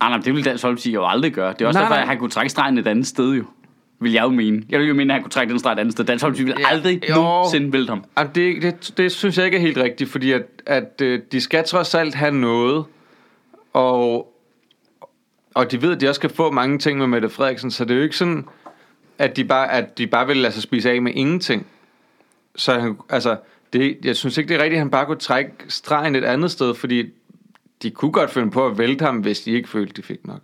[0.00, 1.52] Ah, nej, det ville Dansk Folkeparti jo aldrig gøre.
[1.52, 2.02] Det er også Nej, derfor, nej.
[2.02, 3.44] at han kunne trække stregen et andet sted jo.
[4.00, 4.62] Vil jeg jo mene.
[4.68, 6.04] Jeg vil jo mene, at han kunne trække den streg et andet sted.
[6.04, 7.14] Dansk Folkeparti ville Ja, aldrig jo.
[7.14, 8.04] nogensinde vælte ham.
[8.14, 11.40] Og det, det, det synes jeg ikke er helt rigtigt, fordi at, at øh, de
[11.40, 12.84] skal trods alt have noget,
[13.72, 14.32] og,
[15.54, 17.90] og de ved, at de også skal få mange ting med Mette Frederiksen, så det
[17.90, 18.44] er jo ikke sådan,
[19.18, 21.66] at de bare, at de bare vil lade sig spise af med ingenting.
[22.56, 23.36] Så han, altså,
[23.72, 26.50] det, jeg synes ikke, det er rigtigt, at han bare kunne trække stregen et andet
[26.50, 27.02] sted, fordi
[27.82, 30.40] de kunne godt finde på at vælte ham, hvis de ikke følte, de fik nok.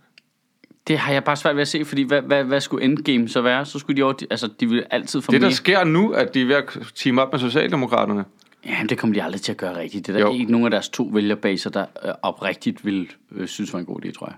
[0.87, 3.41] Det har jeg bare svært ved at se, fordi hvad, hvad, hvad skulle endgame så
[3.41, 3.65] være?
[3.65, 5.53] Så skulle de over, altså de ville altid få Det, der mere.
[5.55, 8.25] sker nu, at de er ved at team op med Socialdemokraterne.
[8.65, 10.07] Jamen, det kommer de aldrig til at gøre rigtigt.
[10.07, 10.33] Det er der Jo.
[10.33, 14.05] ikke nogen af deres to vælgerbaser, der øh, oprigtigt vil øh, synes var en god
[14.05, 14.35] idé, tror jeg.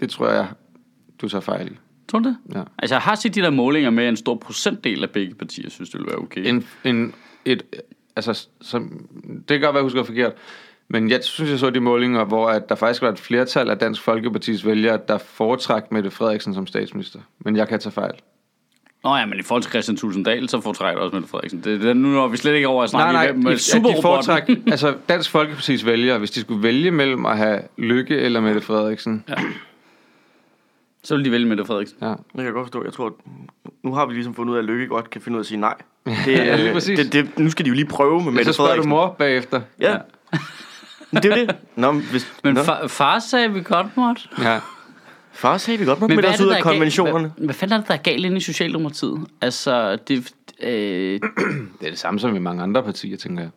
[0.00, 0.46] Det tror jeg,
[1.20, 1.76] du tager fejl i.
[2.08, 2.36] Tror du det?
[2.54, 2.62] Ja.
[2.78, 5.70] Altså, jeg har set de der målinger med, at en stor procentdel af begge partier
[5.70, 6.46] synes, det ville være okay.
[6.46, 7.62] en, en, et,
[8.16, 10.32] altså, som, det kan godt være, jeg husker forkert,
[10.92, 13.78] men jeg synes, jeg så de målinger, hvor at der faktisk var et flertal af
[13.78, 17.18] Dansk Folkepartis vælgere, der foretræk Mette Frederiksen som statsminister.
[17.38, 18.12] Men jeg kan tage fejl.
[19.04, 21.60] Nå ja, men i forhold til Christian Tulsendal, så foretrækker jeg også Mette Frederiksen.
[21.64, 24.42] Det, det, nu når vi slet ikke over at snakke Nej, nej, med de foretræk,
[24.66, 29.24] altså Dansk Folkepartis vælgere, hvis de skulle vælge mellem at have Lykke eller Mette Frederiksen.
[29.28, 29.34] Ja.
[31.04, 31.98] Så vil de vælge Mette Frederiksen.
[32.02, 32.08] ja.
[32.08, 32.84] Det kan jeg godt forstå.
[32.84, 33.12] Jeg tror, at
[33.82, 35.46] nu har vi ligesom fundet ud af, at Lykke godt kan finde ud af at
[35.46, 35.74] sige nej.
[36.06, 36.98] Det, Ja, lige præcis.
[36.98, 38.90] det, det, nu skal de jo lige prøve med Mette så spørger du Frederiksen.
[38.90, 39.60] mor bagefter.
[39.80, 39.96] Ja.
[41.12, 41.56] Men det er jo det.
[41.76, 44.22] Nå, men hvis, Men nå, far, far sagde vi godt måtte.
[44.38, 44.60] Ja.
[45.32, 47.32] far sagde vi godt hvad er os ud der af er konventionerne.
[47.36, 49.26] Hvad, hvad fanden er det, der er galt inde i Socialdemokratiet?
[49.40, 50.32] Altså, det...
[50.62, 51.20] Øh,
[51.80, 53.50] Det er det samme som i mange andre partier, tænker jeg.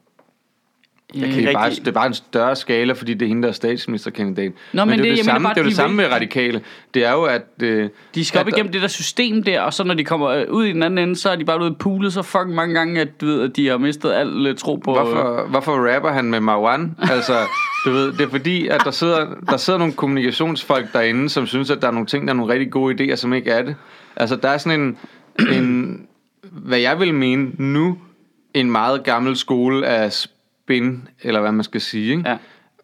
[1.16, 3.48] Øh, Det er, bare, det er bare en større skala, fordi det er hende, der
[3.50, 4.52] er statsministerkandidat.
[4.74, 6.12] Nå, men det, det- er jeg det mener samme, bare, det er det samme med
[6.12, 6.62] radikale.
[6.94, 7.42] Det er jo, at...
[7.62, 10.28] Øh, De skal op at- igennem det der system der, og så når de kommer
[10.28, 12.76] øh, ud i den anden ende, så er de bare ude pulet så fucking mange
[12.76, 14.94] gange, at, du ved, at de har mistet al øh, tro på...
[14.94, 16.96] Hvorfor, hvorfor rapper han med Marwan?
[17.12, 17.34] Altså,
[17.86, 21.70] du ved, det er fordi, at der sidder, der sidder nogle kommunikationsfolk derinde, som synes,
[21.72, 23.76] at der er nogle ting, der er nogle rigtig gode idéer, som ikke er det.
[24.16, 24.98] Altså, der er sådan en,
[25.54, 26.02] en
[26.52, 27.98] hvad jeg vil mene nu,
[28.54, 30.12] en meget gammel skole af
[30.66, 32.12] spin, eller hvad man skal sige.
[32.18, 32.38] Ikke?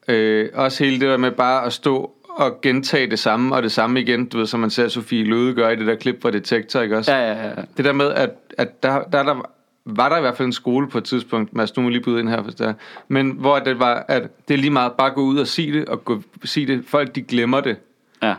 [0.08, 0.14] Ja.
[0.14, 3.72] Øh, også hele det der med bare at stå og gentage det samme og det
[3.72, 6.32] samme igen, du ved, som man ser Sofie Løde gøre i det der klip fra
[6.32, 7.12] Detektor, ikke også?
[7.12, 7.54] Ja, ja, ja.
[7.78, 9.42] Det der med, at, at der, der, der
[9.86, 12.20] var der i hvert fald en skole på et tidspunkt, Mads, nu må lige byde
[12.20, 12.74] ind her, hvis det er,
[13.08, 15.86] men hvor det var, at det er lige meget bare gå ud og sige det,
[15.86, 16.84] og gå, sige det.
[16.88, 17.78] Folk, de glemmer det.
[18.24, 18.36] ja.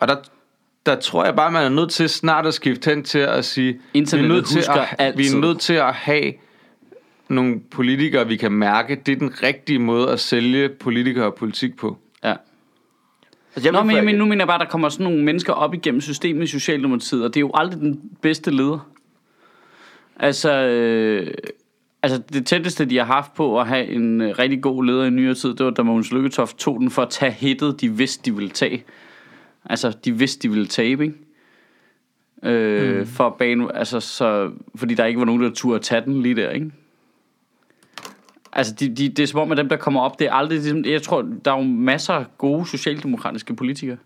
[0.00, 0.16] Og der,
[0.86, 3.80] der tror jeg bare, man er nødt til snart at skifte hen til at sige,
[3.92, 5.34] vi er, nødt til at, vi altid.
[5.34, 6.32] er nødt til at have
[7.28, 11.76] nogle politikere, vi kan mærke, det er den rigtige måde at sælge politikere og politik
[11.76, 11.98] på.
[12.24, 12.34] ja.
[13.56, 15.24] Altså, jeg Nå, men, jeg mener, nu mener jeg bare, at der kommer sådan nogle
[15.24, 18.90] mennesker op igennem systemet i Socialdemokratiet, og det er jo aldrig den bedste leder.
[20.16, 21.34] Altså, øh,
[22.02, 25.10] altså det tætteste, de har haft på at have en øh, rigtig god leder i
[25.10, 28.30] nyere tid, det var, da Mogens Lykketoft tog den for at tage hittet, de vidste,
[28.30, 28.84] de ville tage.
[29.64, 31.16] Altså, de vidste, de ville tabe, ikke?
[32.42, 33.06] Øh, mm.
[33.06, 36.36] For at bane, altså, så, fordi der ikke var nogen, der turde tage den lige
[36.36, 36.70] der, ikke?
[38.58, 40.58] Altså, de, de, det er som om, at dem, der kommer op, det er aldrig...
[40.58, 43.96] Ligesom, jeg tror, der er jo masser af gode socialdemokratiske politikere.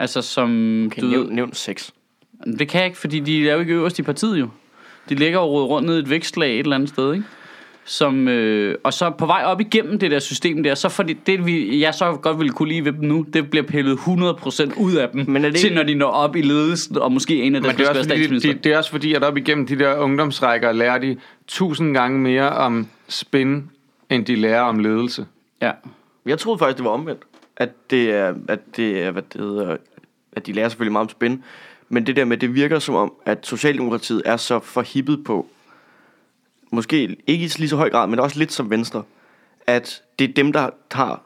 [0.00, 0.50] Altså som,
[0.86, 1.92] Okay, du nævn, ved, nævn seks.
[2.58, 4.48] det kan jeg ikke, fordi de er jo ikke øverst i partiet jo.
[5.08, 7.24] De ligger jo rodet rundt ned i et vækstlag et eller andet sted, ikke?
[7.86, 11.46] Som, øh, og så på vej op igennem det der system der, så fordi det,
[11.46, 14.92] vi, jeg så godt ville kunne lide ved dem nu, det bliver pillet 100% ud
[14.94, 17.42] af dem, Men er det til ikke- når de når op i ledelsen, og måske
[17.42, 18.52] en af dem det skal er, være også fordi, statsminister.
[18.52, 22.18] de, det er også fordi, at op igennem de der ungdomsrækker lærer de tusind gange
[22.20, 23.70] mere om spin,
[24.10, 25.26] end de lærer om ledelse.
[25.62, 25.72] Ja.
[26.26, 27.22] Jeg troede faktisk, det var omvendt.
[27.56, 29.76] At det er, at det er, hvad det hedder,
[30.32, 31.44] at de lærer selvfølgelig meget om spin.
[31.88, 35.46] Men det der med, det virker som om, at Socialdemokratiet er så forhippet på,
[36.70, 39.02] måske ikke i lige så høj grad, men også lidt som Venstre,
[39.66, 41.22] at det er dem, der tager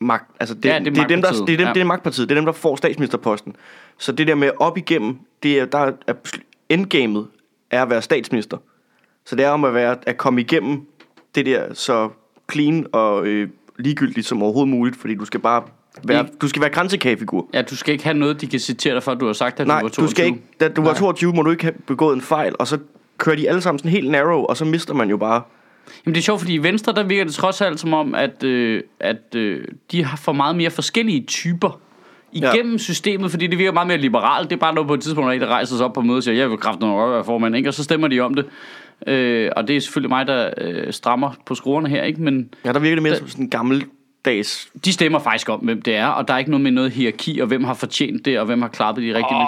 [0.00, 0.30] magt.
[0.40, 1.46] Altså det, Ja, det er det, er dem, der, magtpartiet.
[1.46, 1.72] det, er dem, Ja.
[1.72, 2.28] det er magtpartiet.
[2.28, 3.56] Det er dem, der får statsministerposten.
[3.98, 6.14] Så det der med op igennem, det er, der er
[6.68, 7.26] endgamet
[7.70, 8.56] er at være statsminister.
[9.24, 10.86] Så det er om at, være, at komme igennem
[11.36, 12.08] det der så
[12.52, 15.62] clean og øh, ligegyldigt som overhovedet muligt, fordi du skal bare
[16.04, 17.48] være, du skal være kransekagefigur.
[17.54, 19.60] ja, du skal ikke have noget, de kan citere dig for, at du har sagt,
[19.60, 20.06] at Nej, du var 22.
[20.06, 20.98] du skal ikke, da du var Nej.
[20.98, 22.78] 22, må du ikke have begået en fejl, og så
[23.18, 25.42] kører de alle sammen sådan helt narrow, og så mister man jo bare...
[26.06, 28.42] Jamen det er sjovt, fordi i Venstre, der virker det trods alt som om, at,
[28.42, 31.80] øh, at øh, de har for meget mere forskellige typer
[32.32, 32.78] igennem ja.
[32.78, 34.50] systemet, fordi det virker meget mere liberalt.
[34.50, 36.22] Det er bare noget på et tidspunkt, når en rejser sig op på mødet og
[36.22, 37.68] siger, jeg vil kraften nok være formand, ikke?
[37.68, 38.46] og så stemmer de om det.
[39.06, 42.22] Øh, og det er selvfølgelig mig, der øh, strammer på skruerne her, ikke?
[42.22, 44.68] men Ja, der virker det mere som sådan en gammeldags...
[44.84, 47.38] de stemmer faktisk om, hvem det er, og der er ikke noget med noget hierarki,
[47.40, 49.46] og hvem har fortjent det, og hvem har klappet de rigtige oh.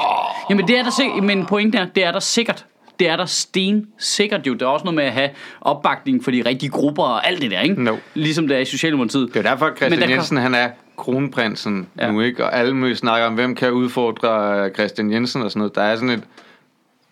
[0.50, 2.66] Jamen det er der sikkert, men pointen er, det er der sikkert.
[2.98, 4.54] Det er der sten sikkert jo.
[4.54, 5.30] Der er også noget med at have
[5.60, 7.82] opbakning for de rigtige grupper og alt det der, ikke?
[7.82, 7.96] No.
[8.14, 9.28] Ligesom det er i Socialdemokratiet.
[9.34, 12.10] Det er derfor, Men Christian der Jensen han er kronprinsen Ja.
[12.10, 12.44] nu, ikke?
[12.44, 15.74] Og alle må snakke om, hvem kan udfordre Christian Jensen og sådan noget.
[15.74, 16.22] Der er sådan et,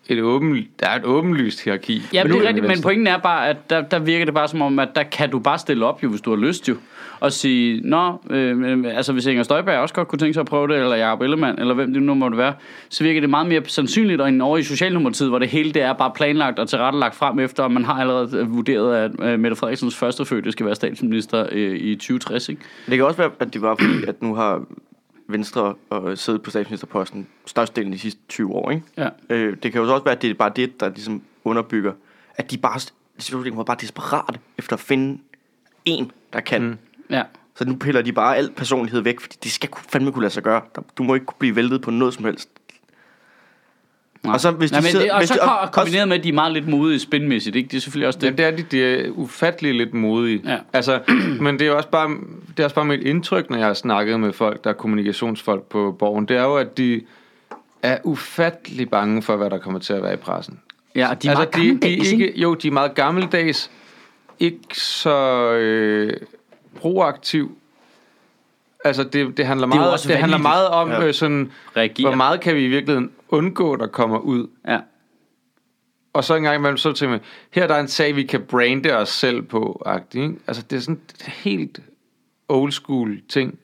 [0.09, 2.01] et, åben, der er et åbenlyst hierarki.
[2.13, 4.47] Ja, men det er rigtigt, men pointen er bare, at der, der virker det bare
[4.47, 6.75] som om, at der kan du bare stille op, jo, hvis du har lyst, jo.
[7.19, 10.47] Og sige, nå, øh, øh, altså hvis Inger Støjberg også godt kunne tænke sig at
[10.47, 12.53] prøve det, eller Jacob Ellemann, eller hvem det nu måtte være,
[12.89, 15.93] så virker det meget mere sandsynligt, end over i Socialdemokratiet, hvor det hele det er
[15.93, 19.95] bare planlagt og tilrettelagt frem efter, og man har allerede vurderet, at øh, Mette Frederiksens
[19.95, 22.61] første fødte skal være statsminister øh, i 2060, ikke?
[22.85, 24.61] Det kan også være, at det var fordi, at nu har
[25.27, 28.83] Venstre øh, siddet på statsministerposten størstedelen de sidste 20 år, ikke?
[28.97, 29.09] Ja.
[29.29, 31.93] Øh, det kan jo så også være, at det er bare det, der ligesom underbygger,
[32.35, 32.79] at de bare,
[33.43, 35.19] de er bare desperate efter at finde
[35.85, 36.61] en, der kan.
[36.61, 36.77] Mm.
[37.09, 37.23] Ja.
[37.55, 40.43] Så nu piller de bare al personlighed væk, fordi det skal fandme kunne lade sig
[40.43, 40.61] gøre.
[40.97, 42.49] Du må ikke kunne blive væltet på noget som helst.
[44.23, 44.33] Nej.
[44.33, 46.17] Og så hvis de Nej, men sidder- det, og hvis så de- og- kombineret med,
[46.17, 47.67] at de er meget lidt modige spinmæssigt, ikke?
[47.69, 48.37] Det er selvfølgelig også Ja, det.
[48.37, 50.41] det er de, de er ufattelig lidt modige.
[50.45, 50.57] Ja.
[50.73, 50.99] Altså,
[51.41, 52.09] men det er også bare,
[52.47, 55.63] det er også bare mit indtryk, når jeg har snakket med folk, der er kommunikationsfolk
[55.63, 57.01] på borgen, det er jo, at de
[57.83, 60.59] er ufattelig bange for, hvad der kommer til at være i pressen.
[60.95, 62.27] Ja, og de er meget altså, de, de gammeldags, er ikke?
[62.27, 63.71] ikke, Jo, de er meget gammeldags,
[64.39, 66.13] ikke så øh,
[66.79, 67.57] proaktiv.
[68.85, 71.05] Altså, det, det handler Det er meget, også det handler meget om, Ja.
[71.05, 72.07] øh, sådan, Reagere.
[72.09, 74.47] hvor meget kan vi i virkeligheden undgå, der kommer ud.
[74.67, 74.79] Ja.
[76.13, 77.19] Og så en gang imellem, så tænker man,
[77.51, 80.33] her er der en sag, vi kan brande os selv på, ikke?
[80.47, 81.79] Altså, det er sådan et helt
[82.49, 83.59] old school ting.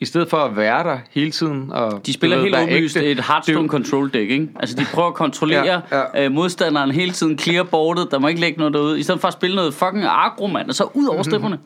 [0.00, 1.72] I stedet for at være der hele tiden.
[1.72, 4.48] Og, De spiller ved, helt åbenlyst et Hearthstone control deck, ikke?
[4.56, 6.24] Altså, de prøver at kontrollere ja, Ja.
[6.24, 9.28] Øh, modstanderen hele tiden, clear boardet, der må ikke lægge noget derude, i stedet for
[9.28, 11.58] at spille noget fucking agro, mand, og så ud over stemmerne.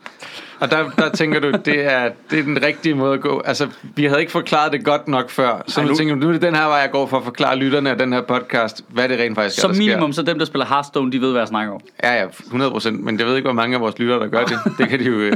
[0.59, 3.41] Og der, der tænker du, det er, det er den rigtige måde at gå.
[3.45, 5.63] Altså, vi havde ikke forklaret det godt nok før.
[5.67, 7.23] Så Ej, nu tænker du, nu er det den her vej, jeg går for at
[7.23, 9.85] forklare lytterne af den her podcast, hvad det rent faktisk er, Som sker.
[9.85, 11.81] minimum, så dem, der spiller Hearthstone, de ved, hvad jeg snakker om.
[12.03, 13.03] Ja, ja, 100 procent.
[13.03, 14.57] Men jeg ved ikke, hvor mange af vores lyttere, der gør det.
[14.77, 15.31] Det kan de jo øh,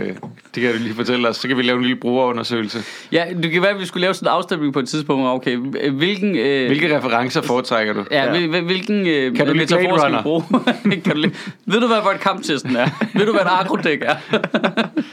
[0.56, 1.36] det kan de lige fortælle os.
[1.38, 2.80] Så kan vi lave en lille brugerundersøgelse.
[3.12, 5.28] Ja, det kan være, at vi skulle lave sådan en afstemning på et tidspunkt.
[5.28, 5.58] Okay,
[5.92, 6.36] hvilken...
[6.38, 8.04] Øh, Hvilke referencer foretrækker du?
[8.12, 8.30] Ja, Ja.
[8.32, 10.44] hvil- hvil- hvilken øh, Kan du lide metafor skal vi bruge?
[11.06, 11.34] kan du lide,
[11.66, 12.88] ved du, hvad hvor et kamptesten er?
[13.18, 14.16] ved du, hvad et agrodæk er?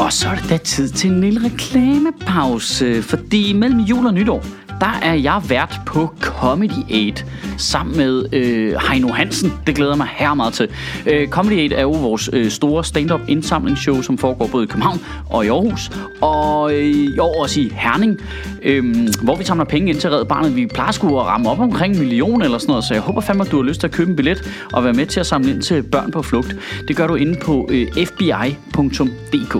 [0.00, 4.44] Og så er det da tid til en lille reklamepause, fordi mellem jul og nytår,
[4.82, 7.24] der er jeg vært på Comedy 8
[7.58, 9.52] sammen med øh, Heino Hansen.
[9.66, 10.68] Det glæder mig her meget til.
[11.06, 15.00] Øh, Comedy 8 er jo vores øh, store stand-up indsamlingsshow, som foregår både i København
[15.30, 15.90] og i Aarhus,
[16.20, 18.20] og øh, i år også i Herning,
[18.62, 20.56] øh, hvor vi samler penge ind til Red Barnet.
[20.56, 23.20] Vi plejer sgu at ramme op omkring en million eller sådan noget, så jeg håber
[23.20, 25.26] fandme, at du har lyst til at købe en billet og være med til at
[25.26, 26.56] samle ind til børn på flugt.
[26.88, 29.56] Det gør du inde på øh, fbi.dk.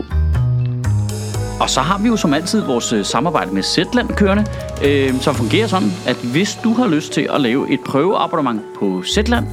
[1.62, 4.46] Og så har vi jo som altid vores øh, samarbejde med Zetland kørende,
[4.84, 9.02] øh, som fungerer sådan, at hvis du har lyst til at lave et prøveabonnement på
[9.14, 9.46] Zetland,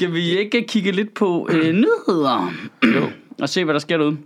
[0.00, 2.52] Skal vi ikke kigge lidt på øh, nyheder?
[2.84, 3.10] Jo.
[3.42, 4.16] og se, hvad der sker derude.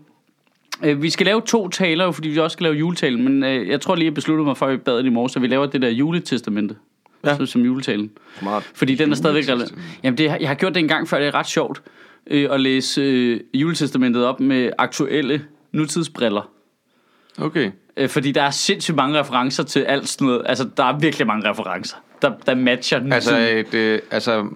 [0.84, 3.80] Øh, vi skal lave to taler, fordi vi også skal lave juletalen, men øh, jeg
[3.80, 5.82] tror lige, jeg besluttede mig for, at vi bad i morges, at vi laver det
[5.82, 6.76] der juletestamente.
[7.24, 7.37] Ja.
[7.37, 8.10] Så, som juletalen.
[8.38, 8.70] Smart.
[8.74, 9.74] Fordi den er stadigvæk relevant.
[10.02, 11.82] Jamen, det, jeg har gjort det en gang før, det er ret sjovt
[12.26, 16.50] øh, at læse øh, juletestamentet op med aktuelle nutidsbriller.
[17.38, 17.70] Okay.
[17.96, 20.42] Øh, fordi der er sindssygt mange referencer til alt sådan noget.
[20.46, 23.12] Altså, der er virkelig mange referencer, der, der matcher den.
[23.12, 24.46] Altså, et, øh, altså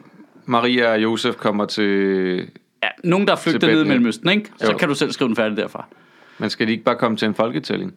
[0.48, 2.36] Maria og Josef kommer til...
[2.82, 3.88] ja, nogen, der er flygtet ned i.
[3.88, 4.50] Mellemøsten, ikke?
[4.56, 4.76] Så Jo.
[4.78, 5.86] kan du selv skrive den færdig derfra.
[6.38, 7.94] Men skal de ikke bare komme til en folketælling?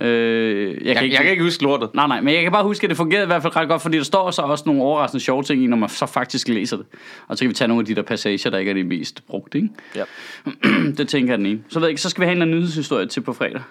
[0.00, 1.94] Øh, jeg, kan Jeg, ikke, jeg kan ikke huske lortet.
[1.94, 3.82] Nej, nej, men jeg kan bare huske, at det fungerede i hvert fald ret godt,
[3.82, 6.76] fordi der står så også nogle overraskende sjove ting i, når man så faktisk læser
[6.76, 6.86] det.
[7.28, 9.26] Og så kan vi tage nogle af de der passager, der ikke er de mest
[9.26, 9.68] brugte, ikke?
[9.96, 10.04] Ja.
[10.98, 11.60] det tænker jeg den ene.
[11.68, 13.62] Så ved jeg ikke, så skal vi have en eller anden nyhedshistorie til på fredag.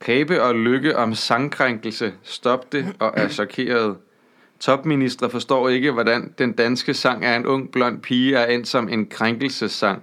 [0.00, 2.12] Pape og Lykke om sangkrænkelse.
[2.22, 3.96] Stop det og er chokeret.
[4.64, 8.88] Topminister forstår ikke, hvordan den danske sang af en ung blond pige er endt som
[8.88, 10.02] en krænkelsessang.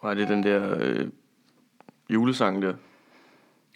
[0.00, 1.06] Og er det den der øh,
[2.10, 2.72] julesang der?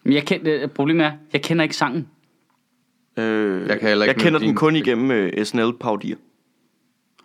[0.04, 2.08] Men jeg kender, problemet er, jeg kender ikke sangen.
[3.16, 6.16] Øh, Jeg kan ikke jeg kender den kun igennem øh, SNL-paudier.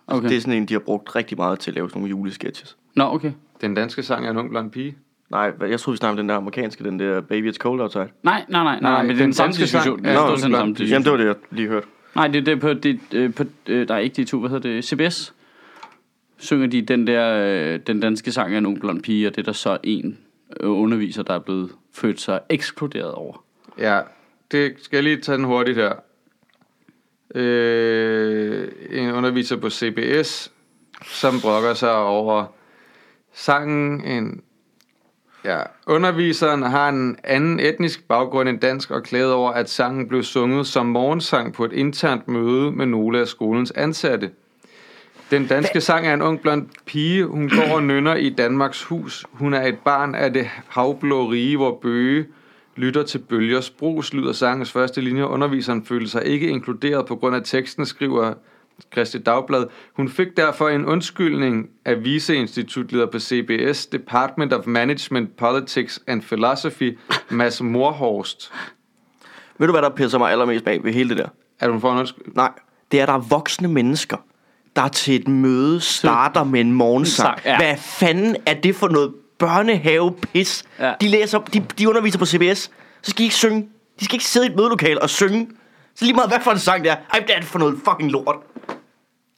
[0.06, 0.18] Okay.
[0.18, 0.28] Okay.
[0.28, 2.76] Det er sådan en, de har brugt rigtig meget til at lave sådan nogle julesketches.
[2.94, 3.32] Nå, okay.
[3.60, 4.96] Den danske sang af en ung blond pige.
[5.30, 8.08] Nej, jeg troede, vi snakkede om den der amerikanske, den der Baby It's Cold Outside.
[8.22, 10.04] Nej, nej, nej, nej, Nej, men det er den den samme danske sang diskussion.
[10.06, 10.88] er Det er Nå, den samme diskussion.
[10.88, 11.86] Jamen, det var det, jeg lige hørte.
[12.18, 14.50] Nej, det er det på, det, øh, på øh, der er ikke de to, hvad
[14.50, 15.34] hedder det, CBS.
[16.36, 19.40] Synger de den der, øh, den danske sang af en ung blond pige, og det
[19.40, 20.18] er der så en
[20.60, 23.44] øh, underviser, der er blevet født sig ekskluderet over.
[23.78, 24.00] Ja,
[24.50, 25.92] det skal jeg lige tage den hurtigt her.
[27.34, 30.52] Øh, en underviser på CBS,
[31.04, 32.46] som brokker sig over
[33.32, 34.04] sangen.
[34.04, 34.42] En,
[35.44, 40.22] ja, underviseren har en anden etnisk baggrund end dansk og klagede over, at sangen blev
[40.22, 44.30] sunget som morgensang på et internt møde med nogle af skolens ansatte.
[45.30, 47.24] Den danske sang er en ung blond pige.
[47.24, 49.24] Hun går og nynner i Danmarks hus.
[49.32, 52.26] Hun er et barn af det havblå rige, hvor bøge
[52.76, 55.26] lytter til bølgers brus, lyder sangens første linje.
[55.26, 58.34] Underviseren følte sig ikke inkluderet på grund af teksten, skriver
[58.92, 59.64] Christi Dagblad.
[59.96, 66.98] Hun fik derfor en undskyldning af viceinstitutleder på CBS, Department of Management, Politics and Philosophy,
[67.30, 68.52] Mads Morhorst.
[69.58, 71.28] Ved du, hvad der pisser mig allermest bag ved hele det der?
[71.60, 72.36] At hun får en undskyldning?
[72.36, 72.50] Nej,
[72.92, 74.16] det er, at der er voksne mennesker,
[74.76, 77.38] der til et møde starter med en morgensang.
[77.44, 77.56] Ja.
[77.56, 80.64] Hvad fanden er det for noget børnehave-pis?
[80.78, 80.94] Ja.
[81.00, 82.58] De, læser, de, de underviser på CBS,
[83.02, 83.68] så skal de ikke synge.
[84.00, 85.48] De skal ikke sidde i et mødelokale og synge.
[85.98, 86.96] Så lige meget, hvad for en sang det er.
[87.12, 88.36] Ej, det er for noget fucking lort.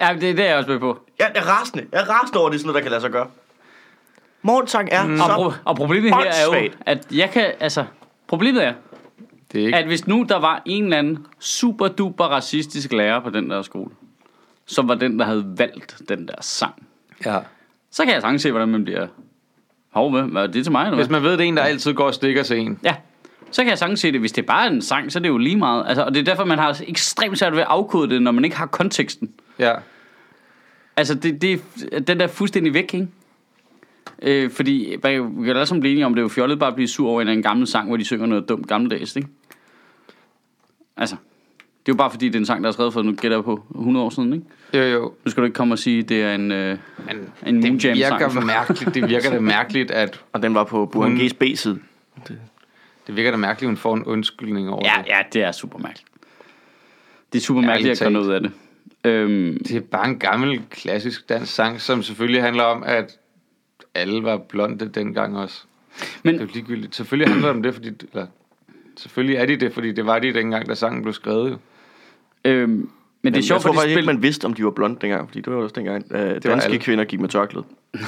[0.01, 0.99] Ja, det, det er jeg også med på.
[1.19, 1.87] Jeg er rasende.
[1.93, 3.27] Jeg er rasende over, at det er sådan noget, der kan lade sig gøre.
[4.43, 5.13] Morgensang er mm.
[5.13, 5.35] Og, så...
[5.35, 7.85] pro- og problemet her er jo, at jeg kan, altså,
[8.29, 8.73] problemet er,
[9.53, 9.79] Det er ikke...
[9.79, 13.63] at hvis nu der var en eller anden super duper racistisk lærer på den der
[13.63, 13.91] skole,
[14.67, 16.87] som var den, der havde valgt den der sang,
[17.27, 17.39] Ja.
[17.91, 19.07] så kan jeg sagtens se, hvordan man bliver
[19.93, 20.23] hov med.
[20.23, 21.21] Hvad er det til mig, eller Hvis hvad?
[21.21, 22.79] man ved, det er en, der altid går og stikker til en.
[22.85, 22.97] Ja,
[23.51, 24.21] så kan jeg sagtens se det.
[24.21, 25.85] Hvis det bare er en sang, så er det jo lige meget.
[25.89, 28.45] Altså, og det er derfor, man har ekstremt svært ved at afkode det, når man
[28.45, 29.31] ikke har konteksten.
[29.59, 29.73] Ja.
[30.97, 31.63] Altså, det, det,
[32.09, 33.09] den der er fuldstændig væk, ikke?
[34.23, 36.75] Øh, fordi, vi kan alle sammen blive enige om, det er jo fjollet bare at
[36.75, 39.29] blive sur over en, anden gammel sang, hvor de synger noget dumt gammeldags, ikke?
[40.97, 41.17] Altså,
[41.57, 43.37] det er jo bare fordi, det er en sang, der er skrevet for, nu gætter
[43.37, 44.47] jeg på, 100 år siden, ikke?
[44.75, 45.13] Jo, jo.
[45.25, 46.79] Nu skal du ikke komme og sige, at det er en, øh,
[47.43, 48.95] Men en det virker mærkeligt.
[48.95, 51.17] Det virker da mærkeligt, at Og den var på Burhan.
[51.17, 51.79] G's B-side.
[52.29, 52.39] det
[53.09, 55.09] virker da mærkeligt, at hun får en undskyldning over Ja, det.
[55.09, 56.07] ja, det er super mærkeligt.
[57.33, 58.53] Det er super mærkeligt at noget ud af det.
[59.05, 63.19] Øhm, Det er bare en gammel, klassisk dansk sang, som selvfølgelig handler om, at
[63.95, 65.63] alle var blonde dengang også.
[66.23, 66.95] men, Det er ligegyldigt.
[66.97, 67.89] Selvfølgelig handler det om det, fordi...
[68.13, 68.27] Eller,
[68.97, 71.51] selvfølgelig er de det, fordi det var de dengang, da sangen blev skrevet.
[71.51, 71.57] Jo.
[72.45, 72.91] øhm, men det er
[73.23, 74.03] Men jeg sjovt, tror fordi faktisk spil...
[74.03, 75.29] ikke, man vidste, om de var blonde dengang.
[75.29, 76.79] Fordi det var også dengang, uh, danske alle.
[76.79, 77.65] kvinder gik med tørklæde.
[77.95, 78.01] Ja.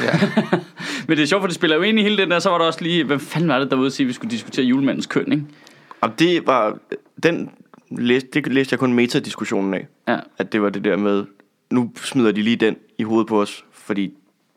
[1.08, 2.58] Men det er sjovt, for det spiller jo ind i hele den der, så var
[2.58, 5.06] der også lige, hvem fanden var det derude at sige, at vi skulle diskutere julemandens
[5.06, 5.44] køn, ikke?
[6.00, 6.78] Og det var...
[7.22, 7.50] Den
[7.90, 9.86] læste, det læste jeg kun metadiskussionen af.
[10.08, 10.18] Ja.
[10.38, 11.24] At det var det der med...
[11.70, 14.12] Nu smider de lige den i hovedet på os, fordi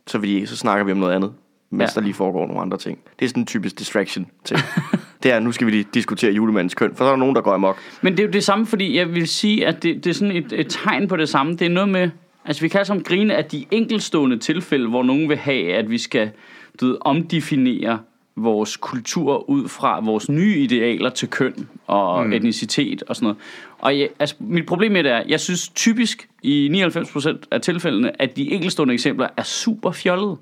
[0.07, 1.34] så, vil de, så snakker vi om noget andet.
[1.69, 1.84] Mens Ja.
[1.84, 1.91] ja.
[1.95, 2.99] der lige foregår nogle andre ting.
[3.19, 4.59] Det er sådan en typisk distraction ting.
[5.23, 7.41] det er, nu skal vi lige diskutere julemandens køn, for så er der nogen, der
[7.41, 7.78] går amok.
[8.01, 10.36] Men det er jo det samme, fordi jeg vil sige, at det, det er sådan
[10.36, 11.53] et, et tegn på det samme.
[11.53, 12.09] Det er noget med,
[12.46, 15.98] altså vi kan altså grine af de enkeltstående tilfælde, hvor nogen vil have, at vi
[15.98, 16.32] skal
[16.82, 18.00] du ved, omdefinere
[18.36, 22.34] vores kultur ud fra vores nye idealer til køn og mm.
[22.34, 23.38] etnicitet og sådan noget.
[23.80, 28.22] Og jeg, altså, mit problem med det er, jeg synes typisk i 99% af tilfældene,
[28.22, 30.38] at de enkeltstående eksempler er super fjollede.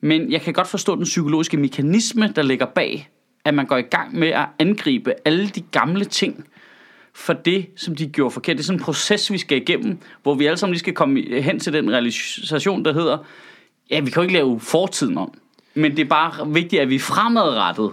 [0.00, 3.08] Men jeg kan godt forstå den psykologiske mekanisme, der ligger bag,
[3.44, 6.44] at man går i gang med at angribe alle de gamle ting
[7.14, 8.56] for det, som de gjorde forkert.
[8.56, 11.40] Det er sådan en proces, vi skal igennem, hvor vi alle sammen lige skal komme
[11.42, 13.18] hen til den realisation, der hedder,
[13.90, 15.32] ja, vi kan jo ikke lave fortiden om.
[15.74, 17.90] Men det er bare vigtigt, at vi fremadrettet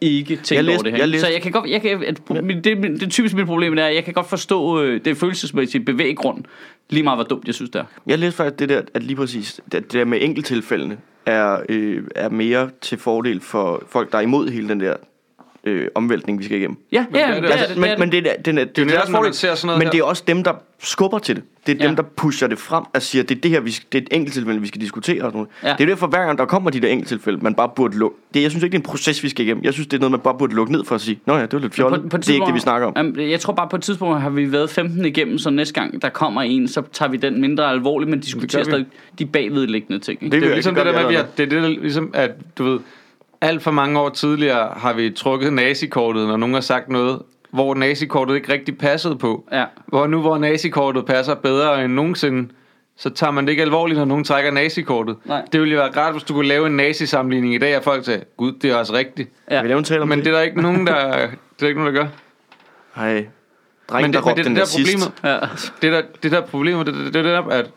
[0.00, 0.98] ikke tænker Jeg læste- over det her.
[0.98, 3.78] jeg læste- Så jeg kan godt, jeg kan, et, det, det, det typisk mit problem
[3.78, 6.44] er, at jeg kan godt forstå øh, det følelsesmæssige bevæggrund,
[6.90, 7.84] lige meget hvor dumt jeg synes det er.
[8.06, 12.02] Jeg læste faktisk det der, at lige præcis, det, det der med enkelttilfældene, er, øh,
[12.16, 14.96] er mere til fordel for folk, der er imod hele den der
[15.64, 16.76] øh, omvæltning, vi skal igennem.
[16.92, 17.42] Ja, ja, det er ja, det.
[17.42, 18.24] det, er Altså, det, det, men, er men det.
[18.24, 19.90] det, er, den er, det, er netop, man ser sådan noget Men her.
[19.92, 20.52] det er også dem, der
[20.82, 21.44] skubber til det.
[21.66, 21.86] Det er Ja.
[21.88, 24.08] dem, der pusher det frem og siger, det er det her, vi det er et
[24.10, 25.22] enkelttilfælde, vi skal diskutere.
[25.22, 25.48] Og sådan noget.
[25.62, 25.68] Ja.
[25.78, 28.16] Det er derfor, hver gang der kommer de der enkelttilfælde, man bare burde lukke.
[28.34, 29.64] Det, jeg synes ikke, det er en proces, vi skal igennem.
[29.64, 31.42] Jeg synes, det er noget, man bare burde lukke ned for at sige, nå ja,
[31.42, 32.02] det er lidt fjollet.
[32.02, 32.92] På- på et det er ikke det, vi snakker om.
[32.96, 36.02] Jamen, Jeg tror bare, på et tidspunkt har vi været 15 igennem, så næste gang
[36.02, 38.86] der kommer en, så tager vi den mindre alvorligt, men diskuterer stadig
[39.18, 40.22] de bagvedliggende ting.
[40.22, 40.32] Ikke?
[40.34, 41.68] Det Det er jo ligesom det der med, at vi har, det er det, der,
[41.68, 42.78] ligesom, at du ved,
[43.40, 47.74] alt for mange år tidligere har vi trukket nazikortet, når nogen har sagt noget, hvor
[47.74, 49.48] nazikortet ikke rigtig passede på.
[49.52, 49.64] Ja.
[49.86, 52.48] Hvor nu, hvor nazikortet passer bedre end nogensinde,
[52.96, 55.16] så tager man det ikke alvorligt, når nogen trækker nazikortet.
[55.24, 55.42] Nej.
[55.52, 58.04] Det ville jo være rart, hvis du kunne lave en nazisammenligning i dag, og folk
[58.04, 59.30] sagde, gud, det er også rigtigt.
[59.50, 59.62] Ja.
[59.62, 60.24] Vi laver en tale om Men det.
[60.24, 61.28] det er der ikke nogen, der, det er
[61.60, 62.08] der ikke nogen, der gør.
[62.96, 63.26] Hej.
[63.90, 65.38] Drengen, Men der det, men råbte det, den det der problemet, Ja.
[65.82, 67.70] det der, det der problemet, det, det, det, det der, at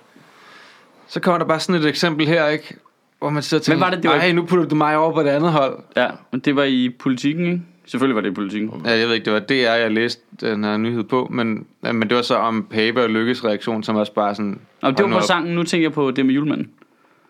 [1.07, 2.76] så kommer der bare sådan et eksempel her, ikke?
[3.24, 5.24] Hvor man sidder og tænker, var det, det var- nu putter du mig over på
[5.24, 5.80] det andet hold.
[5.96, 7.62] ja, men det var i politikken, ikke?
[7.86, 8.82] Selvfølgelig var det i politikken.
[8.86, 11.92] Ja, jeg ved ikke, det var DR, jeg læste den her nyhed på, men, ja,
[11.92, 14.60] men det var så om Pape og Lykkes reaktion, som også bare sådan...
[14.82, 15.22] Og det var på op.
[15.24, 16.70] sangen, nu tænker jeg på det med julemanden.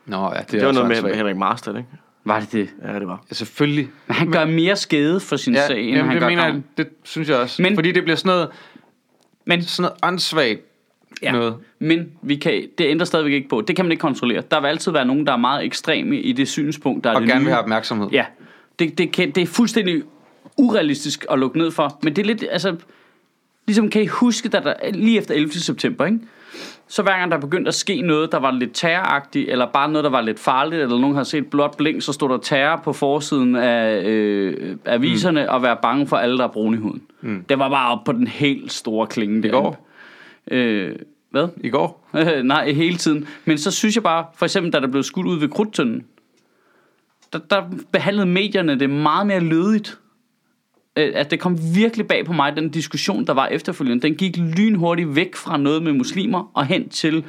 [0.06, 1.16] Nå, ja, det, er Det var også noget med åndssvagt.
[1.16, 1.90] Henrik Marstal, ikke?
[2.26, 2.70] Var det det?
[2.88, 3.24] Ja, det var.
[3.30, 3.90] Ja, selvfølgelig.
[4.08, 6.46] Men han gør mere skade for sin Ja, sag, end jamen, han det gør mener
[6.46, 7.62] jeg, det synes jeg også.
[7.62, 8.50] Men- Men, Fordi det bliver sådan noget,
[9.46, 10.60] Men, sådan noget åndssvagt
[11.22, 11.56] ja, noget.
[11.80, 13.62] men vi kan, det ændrer stadigvæk ikke på.
[13.62, 14.44] Det kan man ikke kontrollere.
[14.52, 17.22] Der vil altid være nogen, der er meget ekstreme i det synspunkt, der er Og
[17.22, 17.46] det gerne nye.
[17.46, 18.08] vil have opmærksomhed.
[18.12, 18.26] Ja,
[18.80, 20.04] det, det, kan, det er fuldstændig
[20.58, 22.00] urealistisk at lukke ned for.
[22.04, 22.76] Men det er lidt, altså...
[23.68, 25.52] Ligesom kan I huske, da der, lige efter 11.
[25.52, 26.20] september, ikke?
[26.88, 30.04] Så hver gang der begyndte at ske noget, der var lidt terroragtigt, eller bare noget,
[30.04, 32.94] der var lidt farligt, eller nogen har set blåt blink, så stod der terror på
[32.94, 35.48] forsiden af øh, aviserne, mm.
[35.50, 37.02] og være bange for alle, der er brune i huden.
[37.22, 37.46] Mm.
[37.50, 39.52] Det var bare op på den helt store klinge der.
[39.52, 39.88] går.
[40.52, 40.96] Øh,
[41.30, 41.48] hvad?
[41.58, 42.10] I går.
[42.44, 43.28] Nej, hele tiden.
[43.46, 46.06] Men så synes jeg bare, for eksempel da der blev skudt ud ved Krudtønden,
[47.34, 50.00] der, der behandlede medierne det meget mere lødigt.
[50.98, 54.02] Øh, At det kom virkelig bag på mig, den diskussion, der var efterfølgende.
[54.02, 57.26] Den gik lynhurtigt væk fra noget med muslimer og hen til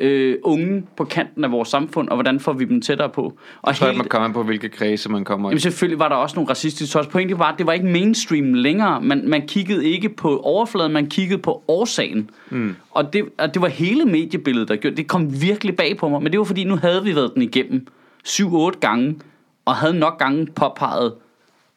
[0.00, 3.22] øh, unge på kanten af vores samfund, og hvordan får vi dem tættere på.
[3.22, 5.50] Og Jeg tror, at helt- man kommer på, hvilke kredse man kommer i.
[5.50, 7.06] Jamen selvfølgelig var der også nogle racistiske tøjs.
[7.06, 9.00] Pointet var, at det var ikke mainstream længere.
[9.00, 12.30] Man, man kiggede ikke på overfladen, man kiggede på årsagen.
[12.50, 12.76] Mm.
[12.90, 15.06] Og, det, og det var hele mediebilledet, der gjorde det.
[15.08, 16.22] kom virkelig bag på mig.
[16.22, 17.86] Men det var fordi, nu havde vi været den igennem
[18.28, 19.16] 7-8 gange,
[19.64, 21.14] og havde nok gange påpeget,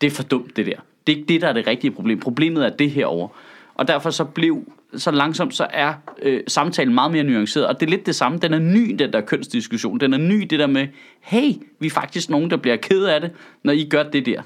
[0.02, 0.76] det er for dumt det der.
[1.08, 2.20] Det er ikke det, der er det rigtige problem.
[2.20, 3.28] Problemet er det herover.
[3.76, 4.64] Og derfor så blev
[4.98, 7.68] så langsomt, så er øh, samtalen meget mere nuanceret.
[7.68, 8.38] Og det er lidt det samme.
[8.38, 10.00] Den er ny, den der kønsdiskussion.
[10.00, 10.88] Den er ny, det der med,
[11.22, 13.32] hey, vi er faktisk nogen, der bliver ked af det,
[13.64, 14.42] når I gør det der.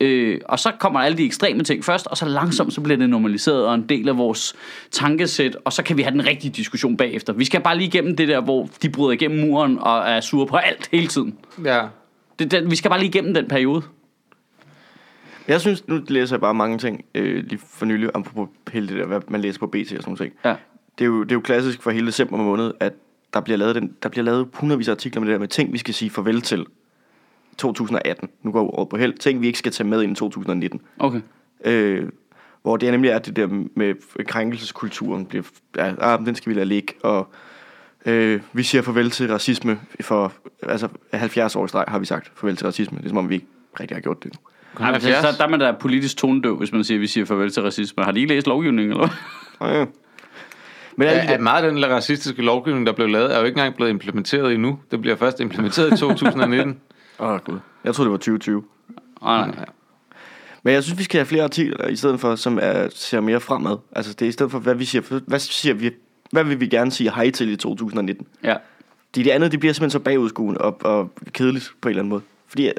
[0.00, 3.10] Øh, og så kommer alle de ekstreme ting først, og så langsomt så bliver det
[3.10, 4.54] normaliseret og en del af vores
[4.90, 7.32] tankesæt, og så kan vi have den rigtige diskussion bagefter.
[7.32, 10.46] Vi skal bare lige igennem det der, hvor de bryder igennem muren og er sure
[10.46, 11.34] på alt hele tiden.
[11.64, 11.82] Ja.
[12.38, 13.82] Det, det, vi skal bare lige igennem den periode.
[15.48, 18.96] Jeg synes, nu læser jeg bare mange ting øh, lige for nylig, apropos hele det
[18.96, 20.32] der, hvad man læser på BT og sådan nogle ting.
[20.44, 20.56] Ja.
[20.98, 22.92] Det er, jo, det er jo klassisk for hele december måned, at
[23.34, 25.72] der bliver lavet, den, der bliver lavet hundredvis af artikler med det der med ting,
[25.72, 26.66] vi skal sige farvel til
[27.58, 28.28] 2018.
[28.42, 29.18] Nu går året på held.
[29.18, 30.80] Ting, vi ikke skal tage med ind i 2019.
[30.98, 31.20] Okay.
[31.64, 32.08] Øh,
[32.62, 35.26] hvor det nemlig er det der med krænkelseskulturen.
[35.26, 35.42] Bliver,
[35.76, 36.94] ja, ah, den skal vi lade ligge.
[37.02, 37.28] Og
[38.06, 40.32] øh, vi siger farvel til racisme for
[40.62, 42.98] altså 70 år i streg, har vi sagt farvel til racisme.
[42.98, 43.46] Det er som om, vi ikke
[43.80, 44.32] rigtig har gjort det.
[44.32, 44.38] Nej,
[44.80, 47.24] men så, så, der er man da politisk tonedøv, hvis man siger, at vi siger
[47.24, 48.04] farvel til racisme.
[48.04, 49.08] Har de ikke læst lovgivningen, eller
[49.58, 49.70] hvad?
[49.70, 49.84] Ja.
[50.96, 53.76] Men at der, meget af den racistiske lovgivning, der blev lavet, er jo ikke engang
[53.76, 54.78] blevet implementeret endnu.
[54.90, 56.80] Det bliver først implementeret i 2019.
[57.18, 57.58] Åh, oh, gud.
[57.84, 58.62] Jeg troede, det var 2020.
[59.22, 59.64] Nej, nej.
[60.62, 63.40] Men jeg synes, vi skal have flere artikler, i stedet for, som er, ser mere
[63.40, 63.76] fremad.
[63.92, 65.90] Altså, det er i stedet for, hvad vi siger, hvad siger vi,
[66.30, 68.26] hvad vil vi gerne sige hej til i 2019?
[68.44, 68.56] Ja.
[69.14, 72.10] Det, det andet, det bliver simpelthen så bagudskuende og, og kedeligt på en eller anden
[72.10, 72.22] måde.
[72.48, 72.72] Fordi, øh,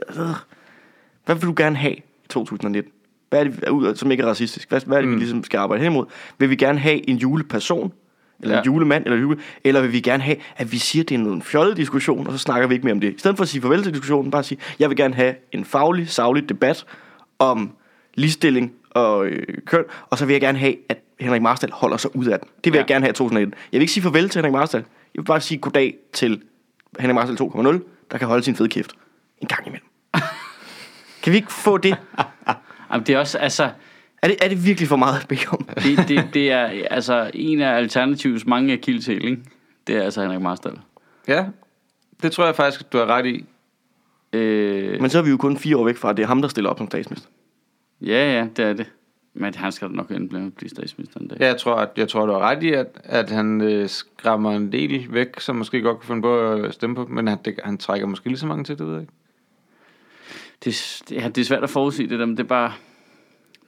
[1.28, 2.92] hvad vil du gerne have i i 2019?
[3.30, 4.70] Hvad er det, som ikke er racistisk?
[4.70, 5.16] Hvad, hvad er det, mm.
[5.16, 6.06] vi ligesom skal arbejde hen imod?
[6.38, 7.94] Vil vi gerne have en juleperson?
[8.40, 8.62] Eller ja.
[8.62, 9.06] En julemand?
[9.06, 11.78] Eller, jule, eller vil vi gerne have, at vi siger, at det er en fjollet
[11.78, 13.16] diskussion, og så snakker vi ikke mere om det?
[13.16, 15.66] I stedet for at sige farvel til diskussionen, bare sige, jeg vil gerne have en
[15.66, 16.86] faglig, savlig debat
[17.40, 17.72] om
[18.14, 22.16] ligestilling og øh, køn, og så vil jeg gerne have, at Henrik Marstal holder sig
[22.16, 22.48] ud af den.
[22.64, 22.78] Det vil.
[22.78, 22.82] Ja.
[22.82, 23.54] jeg gerne have i 2019.
[23.72, 24.80] Jeg vil ikke sige farvel til Henrik Marstal.
[25.16, 26.42] Jeg vil bare sige goddag til
[27.00, 27.80] Henrik Marstal 2.0,
[28.12, 28.92] der kan holde sin fede kæft
[29.42, 29.87] en gang imellem.
[31.28, 31.98] Kan vi ikke få det?
[32.92, 33.64] Jamen, det er også, altså,
[34.22, 35.68] Er det, er det virkelig for meget at bede om?
[35.84, 39.42] det, det, det er altså en af Alternativets mange akilleshæl, ikke?
[39.88, 40.80] Det er altså Henrik Marstal.
[41.28, 41.46] Ja,
[42.22, 43.46] det tror jeg faktisk, du har ret i.
[44.34, 46.42] Øh, Men så er vi jo kun fire år væk fra, at det er ham,
[46.42, 47.30] der stiller op som statsminister.
[48.02, 48.92] ja, ja, det er det.
[49.34, 51.38] Men han skal nok blive- blive statsminister en dag.
[51.40, 54.52] Ja, jeg tror, at, jeg tror du har ret i, at, at han øh, skræmmer
[54.52, 57.60] en del væk, som måske godt kunne finde på at stemme på, men han, det,
[57.64, 59.14] han trækker måske lige så mange til, det ved jeg ikke.
[60.66, 62.74] Det, det, ja, det er svært at forudsige det der, men det er bare...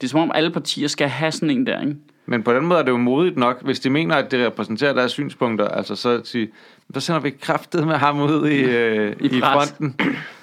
[0.01, 1.95] Det er som om alle partier skal have sådan en der, ikke?
[2.25, 4.93] Men på den måde er det jo modigt nok, hvis de mener, at det repræsenterer
[4.93, 6.49] deres synspunkter, altså så at sige,
[6.93, 9.95] så sender vi kraftet med ham ud i, øh, I fronten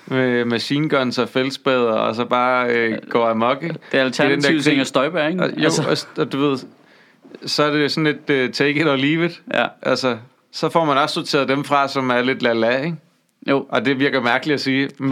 [0.07, 3.75] med machine guns og fældsbader, og så bare øh, går amok, ikke?
[3.93, 4.73] Det er Alternativet krig.
[4.73, 5.43] Inger Støjberg, ikke?
[5.43, 5.83] Og, jo, altså.
[6.17, 6.59] og, og du ved,
[7.47, 9.43] så er det sådan et uh, take it or leave it.
[9.55, 9.67] ja.
[9.83, 10.17] Altså,
[10.53, 12.97] så får man også sorteret dem fra, som er lidt la-la, ikke?
[13.47, 15.11] Jo, Og det virker mærkeligt at sige, men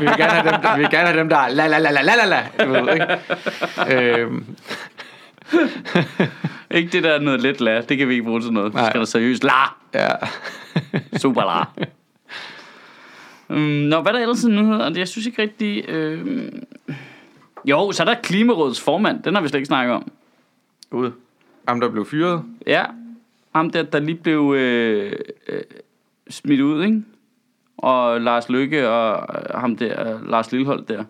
[0.00, 1.90] vi vil gerne have dem, vi vil gerne have dem der er la la la
[1.90, 4.16] la la la la, du ved, ikke?
[4.18, 4.46] Øhm,
[6.70, 7.80] ikke det der er noget let lær.
[7.80, 8.74] Det kan vi ikke bruge til noget.
[8.74, 8.90] Nej.
[8.90, 9.74] skal der seriøst la.
[9.94, 10.08] ja.
[11.16, 11.86] Super la.
[13.48, 14.90] um, nå, hvad er der ellers af nyheder?
[14.96, 15.88] Jeg synes ikke rigtig...
[15.88, 16.52] Øh...
[17.64, 19.22] Jo, så er der Klimarådets formand.
[19.22, 20.10] Den har vi slet ikke snakket om.
[20.90, 21.12] Ude.
[21.68, 22.42] Ham, der blev fyret.
[22.66, 22.84] Ja,
[23.54, 25.12] ham der, der lige blev øh,
[25.48, 25.60] øh,
[26.30, 27.02] smidt ud, ikke?
[27.78, 31.04] Og Lars Lykke og øh, ham der, øh, Lars Lillehold der.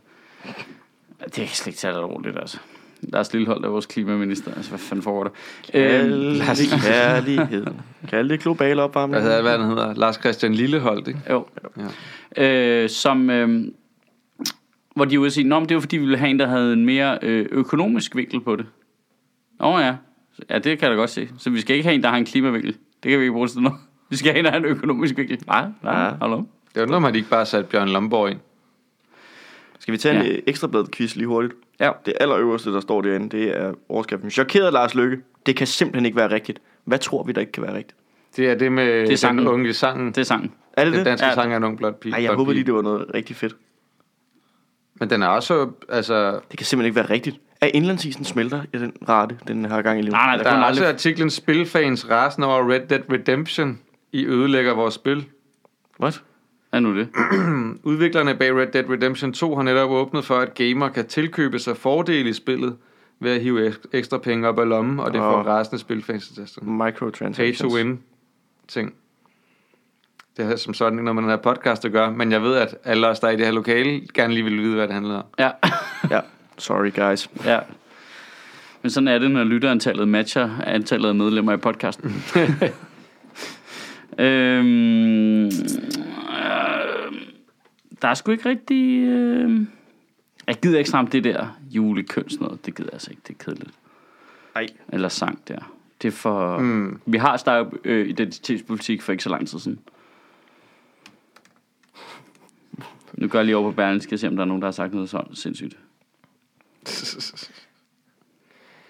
[1.24, 2.58] Det er slet ikke særlig roligt, altså.
[3.02, 4.54] Lars Lillehold er vores klimaminister.
[4.54, 5.30] Altså, hvad fanden foregår der?
[5.74, 6.10] Øhm,
[6.40, 7.66] Kærlig, kærlighed.
[8.08, 9.20] Kald det global opvarmning.
[9.22, 9.94] Hvad hedder, hvad han hedder?
[9.94, 11.20] Lars Christian Lilleholdt, ikke?
[11.30, 11.46] jo.
[12.36, 12.82] Ja.
[12.82, 13.64] Øh, som, øh,
[14.96, 16.38] hvor de er ude at sige, Nå, men det var fordi, vi ville have en,
[16.38, 18.66] der havde en mere øh, økonomisk vinkel på det.
[19.60, 19.94] Åh ja.
[20.50, 21.28] Ja, det kan jeg da godt se.
[21.38, 22.76] Så vi skal ikke have en, der har en klimavinkel.
[23.02, 23.78] Det kan vi ikke bruge til noget.
[24.10, 25.38] Vi skal have en, der har en økonomisk vinkel.
[25.46, 26.10] Nej, nej, Ja.
[26.20, 26.42] hallo.
[26.74, 28.38] Det undrer mig, at de ikke bare satte Bjørn Lomborg ind.
[29.78, 30.32] Skal vi tage en Ja.
[30.32, 30.38] ja.
[30.46, 31.54] ekstrabladet quiz lige hurtigt?
[31.80, 31.90] Ja.
[32.06, 34.30] Det allerøverste, der står derinde, det er overskriften.
[34.30, 35.18] Chokeret Lars Lykke.
[35.46, 36.58] Det kan simpelthen ikke være rigtigt.
[36.84, 37.94] Hvad tror vi, der ikke kan være rigtigt?
[38.36, 39.38] Det er det med Det er sangen.
[39.38, 40.06] den unge sangen.
[40.08, 40.52] Det er sangen.
[40.72, 41.06] Er det Den det?
[41.06, 41.34] danske Ja.
[41.34, 42.14] sang er en ung blot pige.
[42.14, 43.56] Ej, jeg håber lige, det var noget rigtig fedt.
[44.94, 46.40] Men den er også, altså...
[46.50, 47.36] Det kan simpelthen ikke være rigtigt.
[47.60, 50.12] Er indlandsisen smelter i den rate, den har gang i livet?
[50.12, 50.94] Nej, nej, Der der er kun også aldrig...
[50.94, 53.78] artiklen Spilfans rasen over Red Dead Redemption.
[54.12, 55.26] I ødelægger vores spil.
[56.00, 56.22] What?
[56.72, 57.08] Er nu det?
[57.90, 61.76] Udviklerne bag Red Dead Redemption 2 har netop åbnet for, at gamer kan tilkøbe sig
[61.76, 62.76] fordele i spillet
[63.20, 65.46] ved at hive ek- ekstra penge op af lommen, og det får Åh.
[65.46, 67.72] rasende spilfans til Pay Microtransactions.
[67.72, 68.00] to win
[68.68, 68.94] ting.
[70.36, 72.54] Det har som sådan ikke noget med den her podcast at gøre, men jeg ved,
[72.56, 74.94] at alle os, der er i det her lokale, gerne lige vil vide, hvad det
[74.94, 75.24] handler om.
[75.38, 75.50] Ja.
[76.10, 76.20] Ja,
[76.58, 77.30] sorry guys.
[77.44, 77.58] ja.
[78.82, 82.14] Men sådan er det, når lytterantallet matcher antallet af medlemmer i podcasten.
[84.18, 85.52] øhm, øh,
[88.02, 88.98] der er sgu ikke rigtig...
[88.98, 89.60] Øh,
[90.46, 92.66] jeg gider ikke snakke om det der julekøns noget.
[92.66, 93.22] Det gider jeg altså ikke.
[93.28, 93.70] Det er kedeligt.
[94.54, 94.66] Ej.
[94.88, 95.72] Eller sang der.
[96.02, 96.58] Det er for...
[96.58, 97.00] Mm.
[97.06, 99.78] Vi har startet øh, identitetspolitik for ikke så lang tid siden.
[103.12, 104.72] Nu går jeg lige over på Berlingske og se, om der er nogen, der har
[104.72, 105.78] sagt noget sådan sindssygt.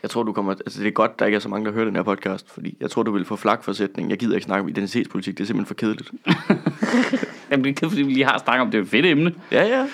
[0.02, 0.52] Jeg tror, du kommer...
[0.52, 2.76] Altså, det er godt, der ikke er så mange, der hører den her podcast, fordi
[2.80, 4.10] jeg tror, du vil få flak for sætningen.
[4.10, 6.12] Jeg gider ikke snakke om identitetspolitik, det er simpelthen for kedeligt.
[7.50, 8.72] Jamen, det er kedeligt, fordi vi lige har snakket om det.
[8.72, 9.32] Det er et fedt emne.
[9.52, 9.86] Ja, ja.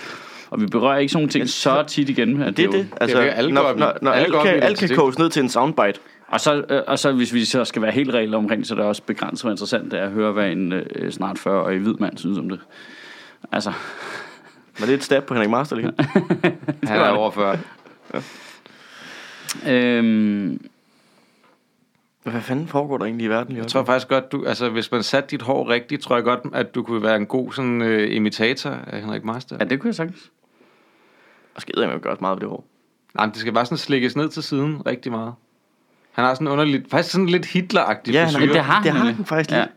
[0.50, 2.42] Og vi berører ikke sådan nogle ting så tit igen.
[2.42, 2.88] At Det er jo- det.
[3.00, 5.48] Altså, det, alle når, i- når, når alle kan, alt kan koges ned til en
[5.48, 6.00] soundbite.
[6.28, 8.78] Og så, øh, og så hvis vi så skal være helt reelle omkring, så er
[8.78, 11.94] det også begrænset hvor interessant det er at høre, hvad en øh, snart 40-årig hvid
[12.00, 12.60] mand synes om det.
[13.52, 13.72] Altså,
[14.78, 15.92] Men det et stab på Henrik Marstal, ikke?
[16.84, 17.58] Han er over 40.
[19.68, 20.60] øhm,
[22.24, 23.52] Hvad fanden foregår der egentlig i verden?
[23.52, 26.24] lige Jeg tror faktisk godt, du, altså hvis man satte dit hår rigtigt, tror jeg
[26.24, 29.58] godt, at du kunne være en god sådan øh, imitator af Henrik Marstal.
[29.60, 30.30] ja, det kunne jeg sagtens.
[31.54, 32.64] Og skal jeg gøre meget ved det hår.
[33.14, 35.34] Nej, men det skal bare sådan slikkes ned til siden rigtig meget.
[36.12, 38.46] Han har sådan underligt, faktisk sådan lidt Hitler-agtig Ja, han frisyr.
[38.46, 39.60] Ja, det har det han har han faktisk Ja.
[39.60, 39.70] lidt.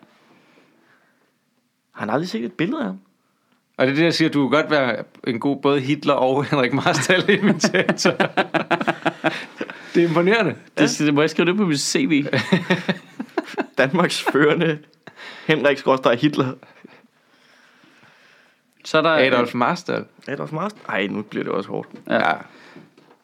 [1.92, 3.00] Han har aldrig set et billede af ham.
[3.78, 6.46] Og det er det, jeg siger, du kan godt være en god både Hitler og
[6.46, 8.12] Henrik Marstal imitator.
[9.98, 10.56] det er imponerende.
[10.78, 12.26] Det, det må jeg skrive det på mit CV.
[13.78, 14.78] Danmarks førende
[15.48, 16.54] Henrik Skråstrej Hitler.
[18.86, 20.06] Så er der, Adolf Marstal.
[20.28, 20.76] Adolf Marst?
[20.90, 21.90] Ej, nu bliver det også hårdt.
[22.10, 22.22] Ja.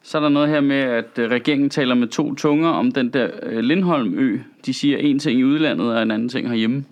[0.03, 3.09] Så er der noget her med, at øh, regeringen taler med to tunger om den
[3.13, 4.39] der øh, Lindholm-ø.
[4.65, 6.85] De siger en ting i udlandet, og en anden ting herhjemme.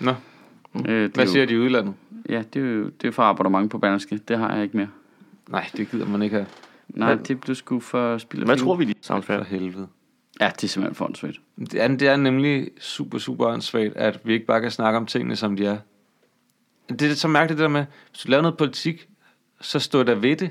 [0.00, 0.14] Nå,
[0.88, 1.94] Øh, det hvad jo- siger de i udlandet?
[2.28, 4.20] Ja, det er jo det er for abonnement på Berlingske.
[4.28, 4.88] Det har jeg ikke mere.
[5.48, 6.46] Nej, det gider man ikke have.
[6.88, 8.66] Nej, Hvad- det blev sgu for spild af Hvad penge.
[8.66, 9.44] tror vi, de For sammenfatter?
[9.46, 9.88] helvede.
[10.40, 11.40] Ja, det er simpelthen for åndssvagt.
[11.58, 15.06] Det er, det er nemlig super, super åndssvagt, at vi ikke bare kan snakke om
[15.06, 15.78] tingene, som de er.
[16.88, 19.08] Det er så mærkeligt det der med, hvis du laver noget politik,
[19.60, 20.50] så stå der ved det.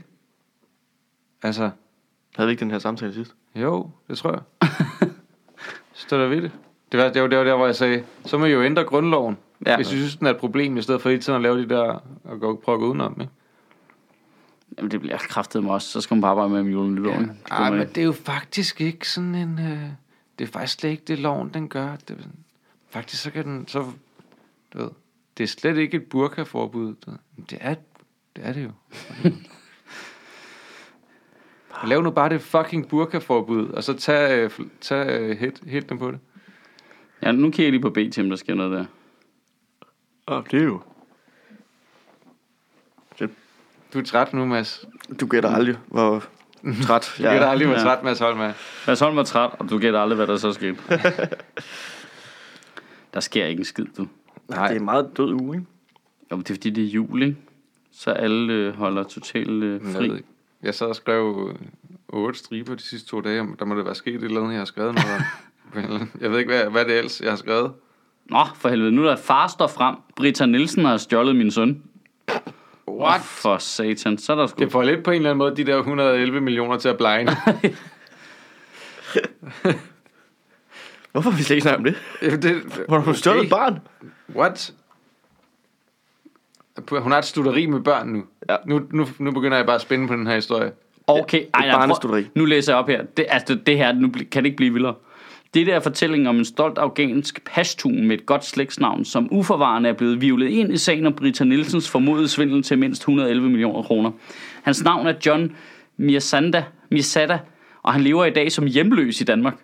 [1.43, 1.69] Altså,
[2.35, 3.35] Havde vi ikke den her samtale sidst?
[3.55, 4.69] jo, det tror jeg.
[5.93, 6.51] stå der ved det.
[6.91, 8.83] Det var, det var, det var der, hvor jeg sagde, så må I jo ændre
[8.83, 9.37] grundloven.
[9.65, 9.71] Ja.
[9.71, 9.75] Ja.
[9.77, 11.69] Hvis I synes, den er et problem, i stedet for hele tiden at lave de
[11.69, 13.33] der, og gå, prøve at gå udenom, ikke?
[14.77, 15.83] Jamen, det bliver kraftet med os.
[15.83, 17.11] Så skal man bare arbejde med om julen nytår.
[17.11, 17.23] ikke?
[17.23, 19.59] Det Ej, kommer men det er jo faktisk ikke sådan en...
[19.59, 19.83] Øh,
[20.39, 21.95] det er faktisk slet ikke det, loven den gør.
[22.07, 22.27] Det,
[22.89, 23.67] faktisk så kan den...
[23.67, 23.91] Så,
[24.73, 24.89] du ved,
[25.37, 26.95] det er slet ikke et burkaforbud.
[27.07, 27.75] Men Det er,
[28.35, 28.71] det er det jo.
[31.87, 34.51] Lav nu bare det fucking burkaforbud, og så tag, øh,
[34.81, 36.19] tag øh, hit, hit dem på det.
[37.21, 38.85] Ja, nu kigger jeg lige på B til, om der sker noget der.
[40.27, 40.81] Åh, det er jo...
[43.93, 44.85] Du er træt nu, Mads.
[45.19, 46.23] Du gætter aldrig, hvor
[46.83, 47.83] træt Jeg gætter aldrig, hvor ja.
[47.83, 48.53] træt Mads Holm er.
[48.87, 50.77] Mads Holm var træt, og du gætter aldrig, hvad der så skete.
[53.13, 54.07] der sker ikke en skid, du.
[54.49, 54.67] Nej.
[54.67, 55.67] Det er en meget død uge, ikke?
[56.31, 57.37] Jo, det er fordi, det er jul, ikke?
[57.91, 60.03] Så alle øh, holder totalt øh, Jeg, fri.
[60.03, 60.23] ikke.
[60.63, 61.67] jeg sad og skrev øh,
[62.09, 63.39] otte striber de sidste to dage.
[63.41, 65.21] om- Der må det være sket et eller andet, jeg har skrevet noget om.
[66.21, 67.71] Jeg ved ikke, hvad, hvad det er ellers, jeg har skrevet.
[68.29, 68.91] Nå, for helvede.
[68.91, 69.95] Nu er der far står frem.
[70.15, 71.83] Britta Nielsen har stjålet min søn.
[72.99, 73.21] What?
[73.21, 74.17] For satan.
[74.17, 74.63] Så er der sgu...
[74.63, 77.31] Det får lidt på en eller anden måde de der 111 millioner til at blegne.
[81.11, 81.83] Hvorfor har vi slet ikke snakket om
[82.21, 82.43] det?
[82.43, 82.55] det,
[82.87, 83.79] Hvor har du stjålet et barn?
[84.35, 84.73] What?
[86.89, 88.23] Hun har et studeri med børn nu.
[88.49, 88.55] Ja.
[88.65, 90.71] Nu, nu, nu begynder jeg bare at spænde på den her historie.
[91.07, 93.03] Okay, ej, nej, prøv, nu læser jeg op her.
[93.17, 94.95] Det, altså, det her nu kan det ikke blive vildere.
[95.53, 99.89] Det der er fortælling om en stolt afghansk pashtun med et godt slægtsnavn, som uforvarende
[99.89, 103.81] er blevet vivlet ind i sagen om Britta Nielsens formodede svindel til mindst 111 millioner
[103.83, 104.11] kroner.
[104.63, 105.55] Hans navn er John
[105.97, 107.39] Mirsanda, Mirsada,
[107.83, 109.55] og han lever i dag som hjemløs i Danmark.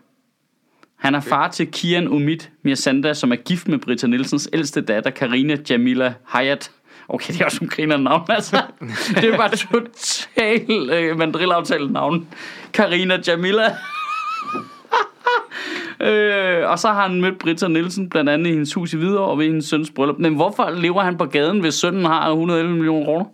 [0.95, 5.09] Han er far til Kian Umid Mirsanda, som er gift med Britta Nielsens ældste datter,
[5.09, 6.71] Karina Jamila Hayat.
[7.07, 8.61] Okay, det er også en griner navn, altså.
[9.15, 12.27] Det er bare totalt øh, mandrillaftale navn.
[12.73, 13.63] Karina Jamila.
[16.01, 19.37] øh, og så har han mødt Britta Nielsen, blandt andet i hendes hus i Hvidovre
[19.37, 20.19] ved hendes søns bryllup.
[20.19, 23.25] Men hvorfor lever han på gaden, hvis sønnen har 111 millioner kroner?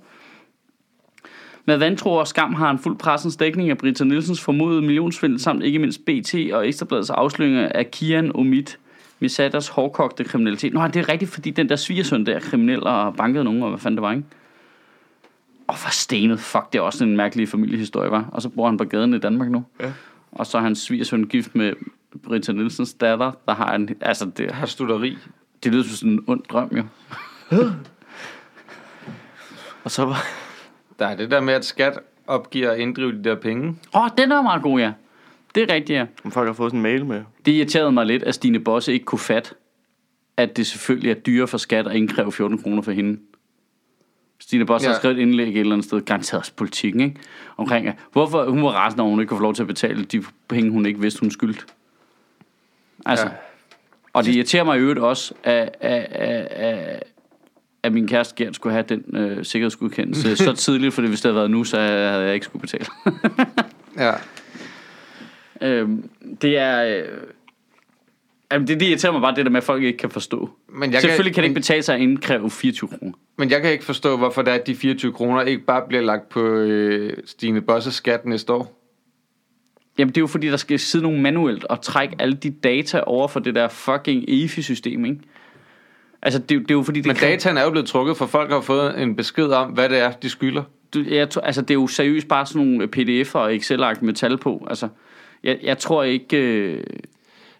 [1.66, 5.64] Med vantro og skam har han fuld pressens dækning af Britta Nielsens formodede millionsvindel, samt
[5.64, 8.66] ikke mindst BT og Ekstrabladets afsløringer af Kian Omid
[9.20, 10.74] Misadas hårdkogte kriminalitet.
[10.74, 13.70] Nå, det er rigtigt, fordi den der svigersøn der er kriminel og banket nogen, og
[13.70, 14.24] hvad fanden det var, ikke?
[15.68, 16.40] Og for stenet.
[16.40, 18.30] Fuck, det er også en mærkelig familiehistorie, var.
[18.32, 19.64] Og så bor han på gaden i Danmark nu.
[19.80, 19.92] Ja.
[20.32, 21.74] Og så er hans svigersøn gift med
[22.24, 23.90] Britta Nielsens datter, der har en...
[24.02, 25.18] Altså, det, har studeri.
[25.64, 26.84] det lyder som sådan en ond drøm, jo.
[29.84, 30.24] Og så var...
[31.00, 33.68] Der er det der med, at skat opgiver at inddrive de der penge.
[33.96, 34.92] Åh, oh, den er meget god, ja.
[35.56, 36.06] Det er rigtigt, ja.
[36.24, 37.24] Om folk har fået sådan en mail med...
[37.46, 39.56] Det irriterede mig lidt, at Stine Bosse ikke kunne fatte,
[40.38, 43.20] at det selvfølgelig er dyre for skat at indkræve 14 kroner for hende.
[44.40, 44.94] Stine Bosse ja.
[44.94, 47.16] har skrevet et indlæg et eller andet sted, garanteret også politikken, ikke?
[47.58, 50.06] Omkring, at hvorfor hun var rasende, når hun ikke kunne få lov til at betale
[50.06, 51.66] de penge, hun ikke vidste, hun skyldte.
[53.06, 53.26] Altså.
[53.26, 53.32] Ja.
[54.14, 57.04] Og det irriterer mig i øvrigt også, at, at, at, at,
[57.84, 61.36] at min kæreste Gert skulle have den øh, sikkerhedsgodkendelse så tidligt, fordi hvis det havde
[61.36, 62.86] været nu, så havde jeg ikke skulle betale.
[63.98, 64.12] Ja.
[65.62, 66.10] Øhm,
[66.42, 66.84] det er...
[66.84, 67.04] Øh,
[68.52, 70.50] jamen det, det irriterer mig bare, det der med, at folk ikke kan forstå.
[70.70, 73.14] Men jeg Selvfølgelig kan det men, ikke betale sig at indkræve 24 kroner.
[73.38, 76.04] Men jeg kan ikke forstå, hvorfor det er, at de 24 kroner ikke bare bliver
[76.04, 78.75] lagt på øh, Stine Bosses skat næste år.
[79.98, 83.02] Jamen det er jo fordi, der skal sidde nogen manuelt og trække alle de data
[83.06, 85.20] over for det der fucking EFI-system, ikke?
[86.22, 87.88] Altså det, er jo- det er jo fordi, det Men kan- dataen er jo blevet
[87.88, 90.64] trukket, for folk har fået en besked om, hvad det er, de skylder.
[90.94, 94.38] du, jeg, altså det er jo seriøst bare sådan nogle pdf'er og Excel-ark med tal
[94.38, 94.68] på.
[94.70, 94.88] Altså,
[95.44, 96.38] jeg, jeg tror ikke...
[96.38, 96.84] Øh,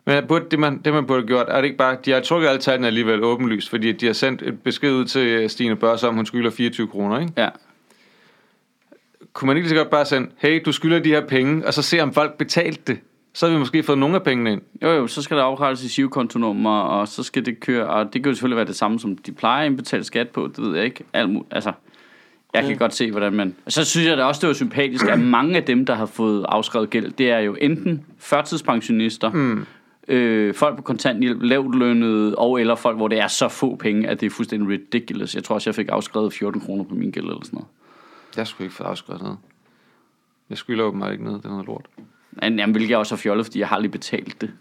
[0.06, 1.98] Men burde, det, man, det, man burde have gjort, er det ikke bare...
[2.06, 5.28] De har trukket alle tallene alligevel åbenlyst, fordi de har sendt et besked ud til
[5.28, 7.32] øh, Stine Børs om, hun skylder 24 kroner, ikke?
[7.38, 7.50] ja.
[9.36, 11.74] Kunne man ikke lige så godt bare sende, hey, du skylder de her penge, og
[11.74, 13.00] så se, om folk betalte det?
[13.34, 14.62] Så har vi måske fået nogle af pengene ind.
[14.84, 18.24] Jo jo, så skal der afrettes i SIV-kontonummer, og så skal det køre, og det
[18.24, 20.76] kan jo selvfølgelig være det samme, som de plejer at indbetale skat på, det ved
[20.76, 21.04] jeg ikke.
[21.14, 21.72] Alt mu- altså,
[22.54, 23.56] jeg kan godt se, hvordan man...
[23.66, 26.06] Og så synes jeg da også, det var sympatisk, at mange af dem, der har
[26.06, 29.66] fået afskrevet gæld, det er jo enten førtidspensionister, mm.
[30.08, 34.08] øh, folk på kontanthjælp, lavt lønnede, og eller folk, hvor det er så få penge,
[34.08, 35.36] at det er fuldstændig ridiculous.
[35.36, 37.68] Jeg tror også, jeg fik afskrevet 14 kroner på min gæld eller sådan noget.
[38.38, 39.38] Jeg skulle ikke få afskrevet noget.
[40.50, 41.86] Jeg skylder åbenbart ikke noget, det er noget lort.
[42.32, 44.52] Men, jamen, hvilket jeg også er fjollet, fordi jeg har lige betalt det.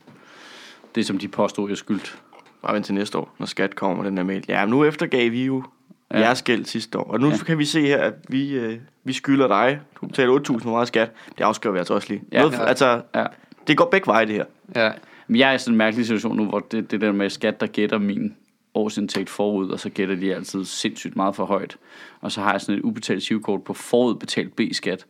[0.95, 2.19] Det, som de påstod, jeg skyldt.
[2.63, 4.45] Bare vent til næste år, når skat kommer med den her mail.
[4.49, 5.65] Ja, nu eftergav vi jo
[6.13, 6.19] ja.
[6.19, 7.05] jeres gæld sidste år.
[7.13, 7.37] Og nu ja.
[7.37, 9.81] kan vi se her, at vi, øh, vi skylder dig.
[10.01, 11.13] Du betaler 8.000 for meget skat.
[11.39, 12.23] Det afskriver vi altså også lige.
[12.33, 12.39] Ja.
[12.41, 12.65] Noget, Ja.
[12.65, 13.27] Altså, Ja.
[13.67, 14.45] det går begge veje, det her.
[14.77, 14.93] Ja,
[15.27, 17.61] Men jeg er i sådan en mærkelig situation nu, hvor det, det der med skat,
[17.61, 18.37] der gætter min
[18.75, 21.77] årsindtægt forud, og så gætter de altid sindssygt meget for højt.
[22.21, 25.07] Og så har jeg sådan et ubetalt sivkort på forudbetalt B-skat.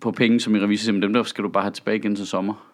[0.00, 2.16] På penge, som i revisor siger, "Men dem der skal du bare have tilbage igen
[2.16, 2.72] til sommer.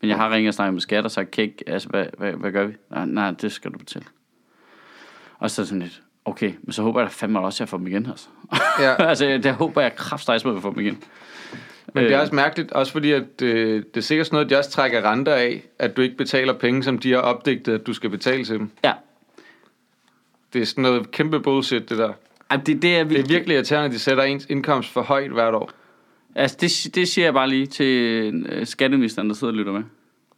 [0.00, 2.52] Men jeg har ringet og snakket med skat og sagt, kæk, altså hvad, hvad, hvad
[2.52, 2.72] gør vi?
[2.90, 4.04] Nej, nej, det skal du betale.
[5.38, 7.76] Og så sådan lidt, okay, men så håber jeg da fandme også, at jeg får
[7.76, 8.06] dem igen.
[8.06, 8.28] Altså,
[8.80, 8.94] ja.
[9.10, 11.02] altså der håber jeg kraftstejs med at få dem igen.
[11.94, 14.50] Men det er Øh, også mærkeligt, også fordi at, øh, det er sikkert sådan noget,
[14.50, 17.86] de også trækker renter af, at du ikke betaler penge, som de har opdigtet, at
[17.86, 18.70] du skal betale til dem.
[18.84, 18.92] Ja,
[20.52, 22.12] Det er sådan noget kæmpe bullshit, det der.
[22.50, 25.30] Ej, det, det er Det er virkelig irriterende, at de sætter ens indkomst for højt
[25.30, 25.70] hvert år.
[26.34, 27.86] Altså, det, det siger jeg bare lige til
[28.48, 29.82] øh, skatteministeren, der sidder og lytter med.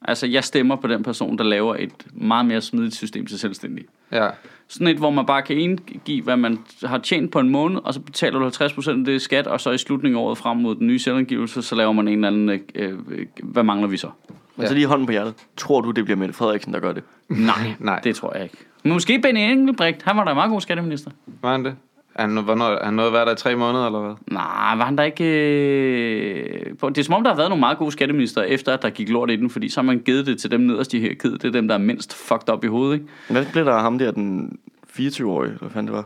[0.03, 3.87] Altså, jeg stemmer på den person, der laver et meget mere smidigt system til selvstændige.
[4.13, 4.29] Ja,
[4.73, 7.95] Sådan et, hvor man bare kan indgive, hvad man har tjent på en måned, og
[7.95, 10.57] så betaler du 50% af det i skat, og så i slutningen af året frem
[10.57, 13.97] mod den nye selvangivelse, så laver man en eller anden, øh, øh, hvad mangler vi
[13.97, 14.09] så?
[14.57, 14.69] Men Ja.
[14.69, 15.35] så lige hånden på hjertet.
[15.57, 17.03] Tror du, det bliver Mette Frederiksen, der gør det?
[17.29, 18.01] Nej, Nej.
[18.05, 18.57] det tror jeg ikke.
[18.83, 21.11] Men måske Benny Engelbrecht, han var da en meget god skatteminister.
[21.43, 21.75] var han det?
[22.17, 24.15] Han, hvornår, han nåede at være der i tre måneder, eller hvad?
[24.31, 25.25] Nej, var han da ikke...
[25.25, 26.77] Øh...
[26.79, 28.91] på- Det er som om, der har været nogle meget gode skatteminister, efter at der
[28.91, 31.43] gik lort i den, fordi så har man givet det til dem nederst i hierarkiet.
[31.43, 33.07] Det er dem, der er mindst fucked up i hovedet, ikke?
[33.31, 34.59] Hvad blev der af ham der, den
[34.99, 36.05] 24-årige, eller hvad fanden det var?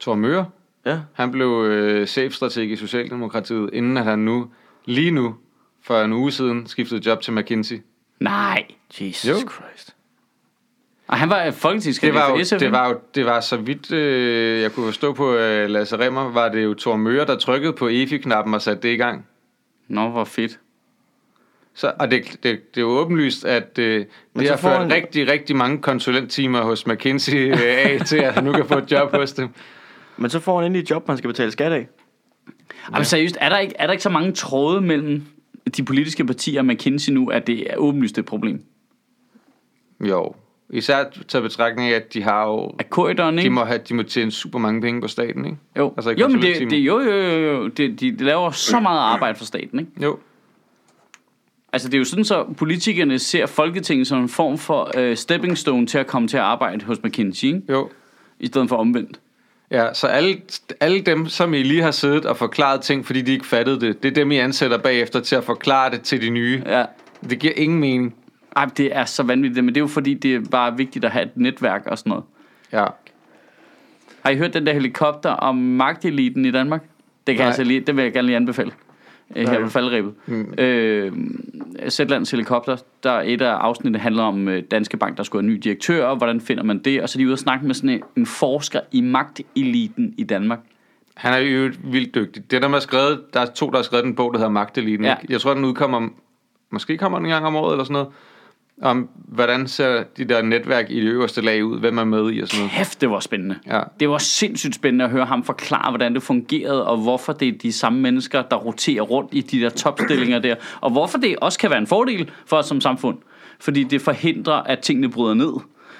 [0.00, 0.46] Thor Møre,
[0.86, 4.46] Ja, han blev øh, chefstrateg i Socialdemokratiet, inden at han nu,
[4.84, 5.34] lige nu,
[5.82, 7.76] for en uge siden, skiftede job til McKinsey.
[8.20, 8.64] Nej.
[9.00, 9.34] Jesus Jo.
[9.34, 9.95] Christ.
[11.06, 12.58] Og han var Det folketingskandidat var, for SF.
[12.58, 16.30] det var jo, det var så vidt, øh, jeg kunne forstå på øh, Lasse Remmer,
[16.32, 19.26] var det jo Thor Møre, der trykkede på EFI-knappen og satte det i gang.
[19.88, 20.58] Nå, hvor fedt.
[21.74, 24.06] Så, og det, det, det er jo åbenlyst, at øh, Men
[24.40, 28.16] det så har får ført han- rigtig, rigtig mange konsulenttimer hos McKinsey øh, af til,
[28.16, 29.48] at han nu kan få et job hos dem.
[30.16, 31.88] Men så får han endelig et job, man skal betale skat af.
[32.92, 35.22] Jamen seriøst, er der, ikke, er der ikke så mange tråde mellem
[35.76, 38.62] de politiske partier og McKinsey nu, at det er åbenlyst et problem?
[40.00, 40.34] Jo,
[40.70, 42.74] især taget betragtning af, at de har jo...
[42.78, 43.48] Er korridoren, ikke?
[43.48, 45.58] De må, have, de må tjene super mange penge på staten, ikke?
[45.78, 45.92] jo.
[45.96, 47.68] altså jo, men det, det, jo, jo, jo, jo.
[47.68, 49.90] Det, de, de laver så meget arbejde for staten, ikke?
[50.02, 50.18] Jo,
[51.76, 55.58] Altså, det er jo sådan, så politikerne ser Folketinget som en form for øh, stepping
[55.58, 57.62] stone til at komme til at arbejde hos McKinsey, ikke?
[57.68, 57.90] jo.
[58.40, 59.20] I stedet for omvendt.
[59.70, 60.40] Ja, så alle,
[60.80, 64.02] alle dem, som I lige har siddet og forklaret ting, fordi de ikke fattede det,
[64.02, 66.62] det er dem, I ansætter bagefter til at forklare det til de nye.
[66.66, 66.84] Ja.
[67.30, 68.14] Det giver ingen mening.
[68.56, 71.10] Ej, det er så vanvittigt, men det er jo fordi, det er bare vigtigt at
[71.10, 72.24] have et netværk og sådan noget.
[72.72, 72.84] Ja.
[74.22, 76.82] Har I hørt den der helikopter om magteliten i Danmark?
[77.26, 77.44] Det kan Nej.
[77.44, 78.70] jeg altså lige, det vil jeg gerne lige anbefale.
[79.36, 79.62] Øh, her Nej.
[79.62, 80.14] på faldrebet.
[80.26, 80.54] Mm.
[80.58, 81.12] Øh,
[81.88, 85.50] Zetlands helikopter, der er et af afsnittene handler om øh, Danske Bank, der skulle have
[85.50, 87.02] en ny direktør, og hvordan finder man det?
[87.02, 90.24] Og så er de ude og snakke med sådan en, en forsker i magteliten i
[90.24, 90.58] Danmark.
[91.14, 92.50] Han er jo vildt dygtig.
[92.50, 95.04] Det, der er skrevet, der er to, der har skrevet en bog, der hedder Magteliten.
[95.04, 95.16] Ja.
[95.28, 96.08] Jeg tror, den udkommer,
[96.70, 98.08] måske kommer den en gang om året eller sådan noget,
[98.82, 102.40] om hvordan ser de der netværk i det øverste lag ud, hvem er med i
[102.40, 102.70] og sådan noget.
[102.70, 103.58] Hæft, det var spændende.
[103.66, 103.80] Ja.
[104.00, 107.52] Det var sindssygt spændende at høre ham forklare, hvordan det fungerede, og hvorfor det er
[107.62, 111.58] de samme mennesker, der roterer rundt i de der topstillinger der, og hvorfor det også
[111.58, 113.18] kan være en fordel for os som samfund.
[113.60, 115.52] Fordi det forhindrer, at tingene bryder ned.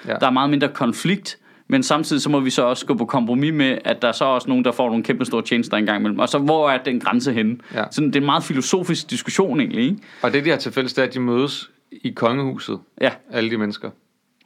[0.07, 0.13] Ja.
[0.13, 3.53] Der er meget mindre konflikt, men samtidig så må vi så også gå på kompromis
[3.53, 6.19] med, at der er så også nogen, der får nogle kæmpe store tjenester engang imellem.
[6.19, 7.57] Og så hvor er den grænse henne?
[7.73, 7.83] Ja.
[7.91, 9.97] Sådan, det er en meget filosofisk diskussion egentlig, ikke?
[10.21, 13.49] Og det, de har til fælles, det er, at de mødes i kongehuset, Ja, alle
[13.51, 13.89] de mennesker.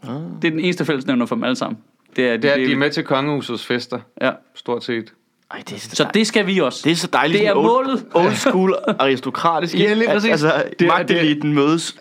[0.03, 0.09] det
[0.47, 1.77] er den eneste fællesnævner for dem alle sammen.
[2.15, 4.31] Det er, Det er, de er med til kongehusets fester, Ja.
[4.55, 5.13] stort set.
[5.51, 6.81] Ej, det er så, Så det skal vi også.
[6.83, 7.39] det er så dejligt.
[7.39, 8.05] Det er old, målet.
[8.13, 9.79] Old school aristokratisk.
[9.79, 10.31] Ja, lige præcis.
[10.31, 11.99] Altså, Det er- magteliten mødes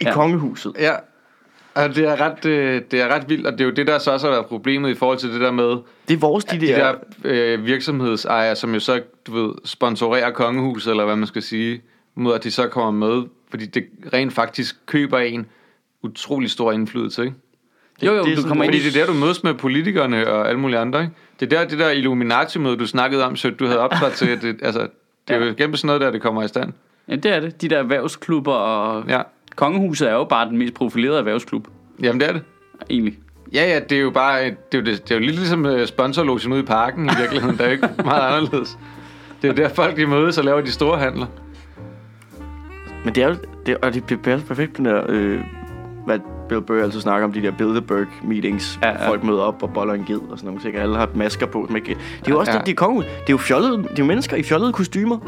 [0.00, 0.12] i Ja.
[0.12, 0.72] kongehuset.
[0.78, 0.92] Ja,
[1.74, 3.98] og det er, ret, øh, det er ret vildt, og det er jo det, der
[3.98, 5.64] så også har været problemet i forhold til det der med
[6.08, 6.92] Det er vores, de, de der...
[6.92, 11.82] der øh, virksomhedsejere, som jo så, du ved, sponsorerer kongehuset, eller hvad man skal sige,
[12.14, 15.46] mod at de så kommer med, fordi det rent faktisk køber en
[16.02, 17.36] utrolig stor indflydelse, ikke?
[18.02, 19.54] Jo, jo, det er du kommer ind Fordi i det er der, du mødes med
[19.54, 21.14] politikerne og alle mulige andre, ikke?
[21.40, 24.56] Det er der, det der Illuminati-møde, du snakkede om, så du havde optrådt til, det,
[24.62, 24.88] altså,
[25.28, 26.72] det er jo gennem sådan noget der, det kommer i stand.
[27.08, 27.62] Ja, det er det.
[27.62, 29.04] De der erhvervsklubber og...
[29.08, 29.22] Ja,
[29.56, 31.68] Kongehuset er jo bare den mest profilerede erhvervsklub,
[32.02, 32.42] jamen det er det.
[32.90, 33.18] egentlig.
[33.52, 35.66] Ja, ja, det er jo bare, det er jo, det, det er jo lidt ligesom
[35.66, 37.58] øh, sponsorlogen ude i parken i virkeligheden.
[37.58, 38.78] Der er jo ikke meget anderledes.
[39.42, 41.26] Det er jo der folk de mødes og laver de store handler.
[43.04, 43.34] Men det er jo,
[43.66, 45.40] det, og det bliver perfekt den der, øh,
[46.06, 49.62] hvad Bill Burr altid snakker om, de der Bilderberg meetings, Ja, ja, folk møder op
[49.62, 50.76] og boller en ged og sådan nogle ting.
[50.76, 51.66] Alle har masker på.
[51.66, 51.88] Som ikke,
[52.20, 52.54] det er jo også Ja.
[52.54, 52.58] ja.
[52.58, 53.02] det, de er konge.
[53.02, 55.18] Det er jo fjollede, det er jo mennesker i fjollede kostymer,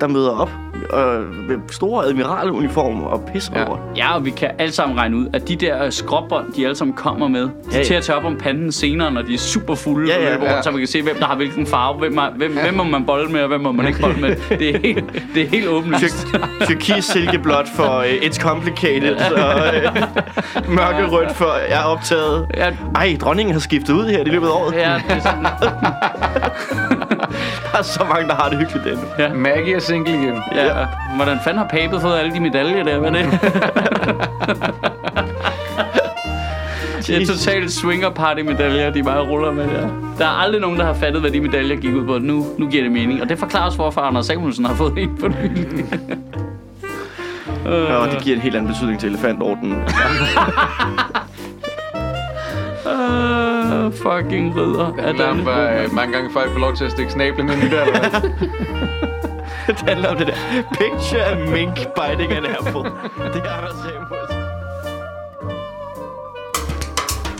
[0.00, 0.50] der møder op
[0.94, 3.60] øh, med store admiraluniformer og pis Ja.
[3.60, 3.66] ja.
[3.68, 3.78] over.
[3.96, 6.76] Ja, og vi kan alle sammen regne ud, at de der øh, skråbånd, de alle
[6.76, 7.84] sammen kommer med, de Ja, ja.
[7.84, 10.42] til at tage op om panden senere, når de er super fulde, Ja, ja, og
[10.42, 10.62] ja.
[10.62, 13.04] så man kan se, hvem der har hvilken farve, hvem, er, hvem, hvem må man
[13.06, 14.36] bolde med, og hvem må man ikke bolde med.
[14.58, 15.04] Det er helt,
[15.34, 16.26] det er helt åbenlyst.
[16.26, 19.64] Tyr- Tyrkis silkeblåt for uh, It's Complicated, og
[20.66, 22.46] uh, mørkerødt for Jeg er optaget.
[22.56, 24.74] Ja, Ej, dronningen har skiftet ud her i løbet af året.
[24.74, 25.46] ja, det er sådan,
[27.72, 29.38] Der er så mange, der har det hyggeligt endnu.
[29.40, 30.34] Maggie er single igen.
[30.54, 30.71] ja.
[31.16, 32.98] Hvordan fanden har Papet fået alle de medaljer der?
[32.98, 33.40] Hvad er det?
[37.06, 39.88] Det er totalt swinger party medaljer, de bare ruller med der.
[40.18, 42.18] Der er aldrig nogen, der har fattet, hvad de medaljer gik ud på.
[42.18, 43.22] Nu, nu giver det mening.
[43.22, 45.84] Og det forklarer også, hvorfor Anders Samuelsen har fået en på nylig.
[48.00, 49.72] Og det giver en helt anden betydning til elefantordenen.
[52.84, 55.26] Uh, fucking ridder.
[55.30, 57.80] Om, hvor øh, mange gange folk får lov til at stikke snablen ind i det,
[57.82, 58.30] eller hvad?
[59.78, 60.36] det handler om det der.
[60.80, 62.84] Picture a mink biting an apple.
[63.34, 64.42] Det er Anders Samuelsen.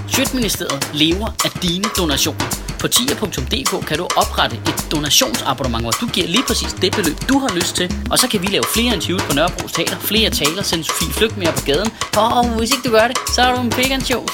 [0.09, 2.63] Sjøtministeriet lever af dine donationer.
[2.81, 7.39] På tier.dk kan du oprette et donationsabonnement, hvor du giver lige præcis det beløb, du
[7.39, 7.95] har lyst til.
[8.11, 11.37] Og så kan vi lave flere interviews på Nørrebro Teater, flere taler, sende Sofie Flygt
[11.37, 11.91] mere på gaden.
[12.17, 14.33] Og hvis ikke du gør det, så er du en pig shows.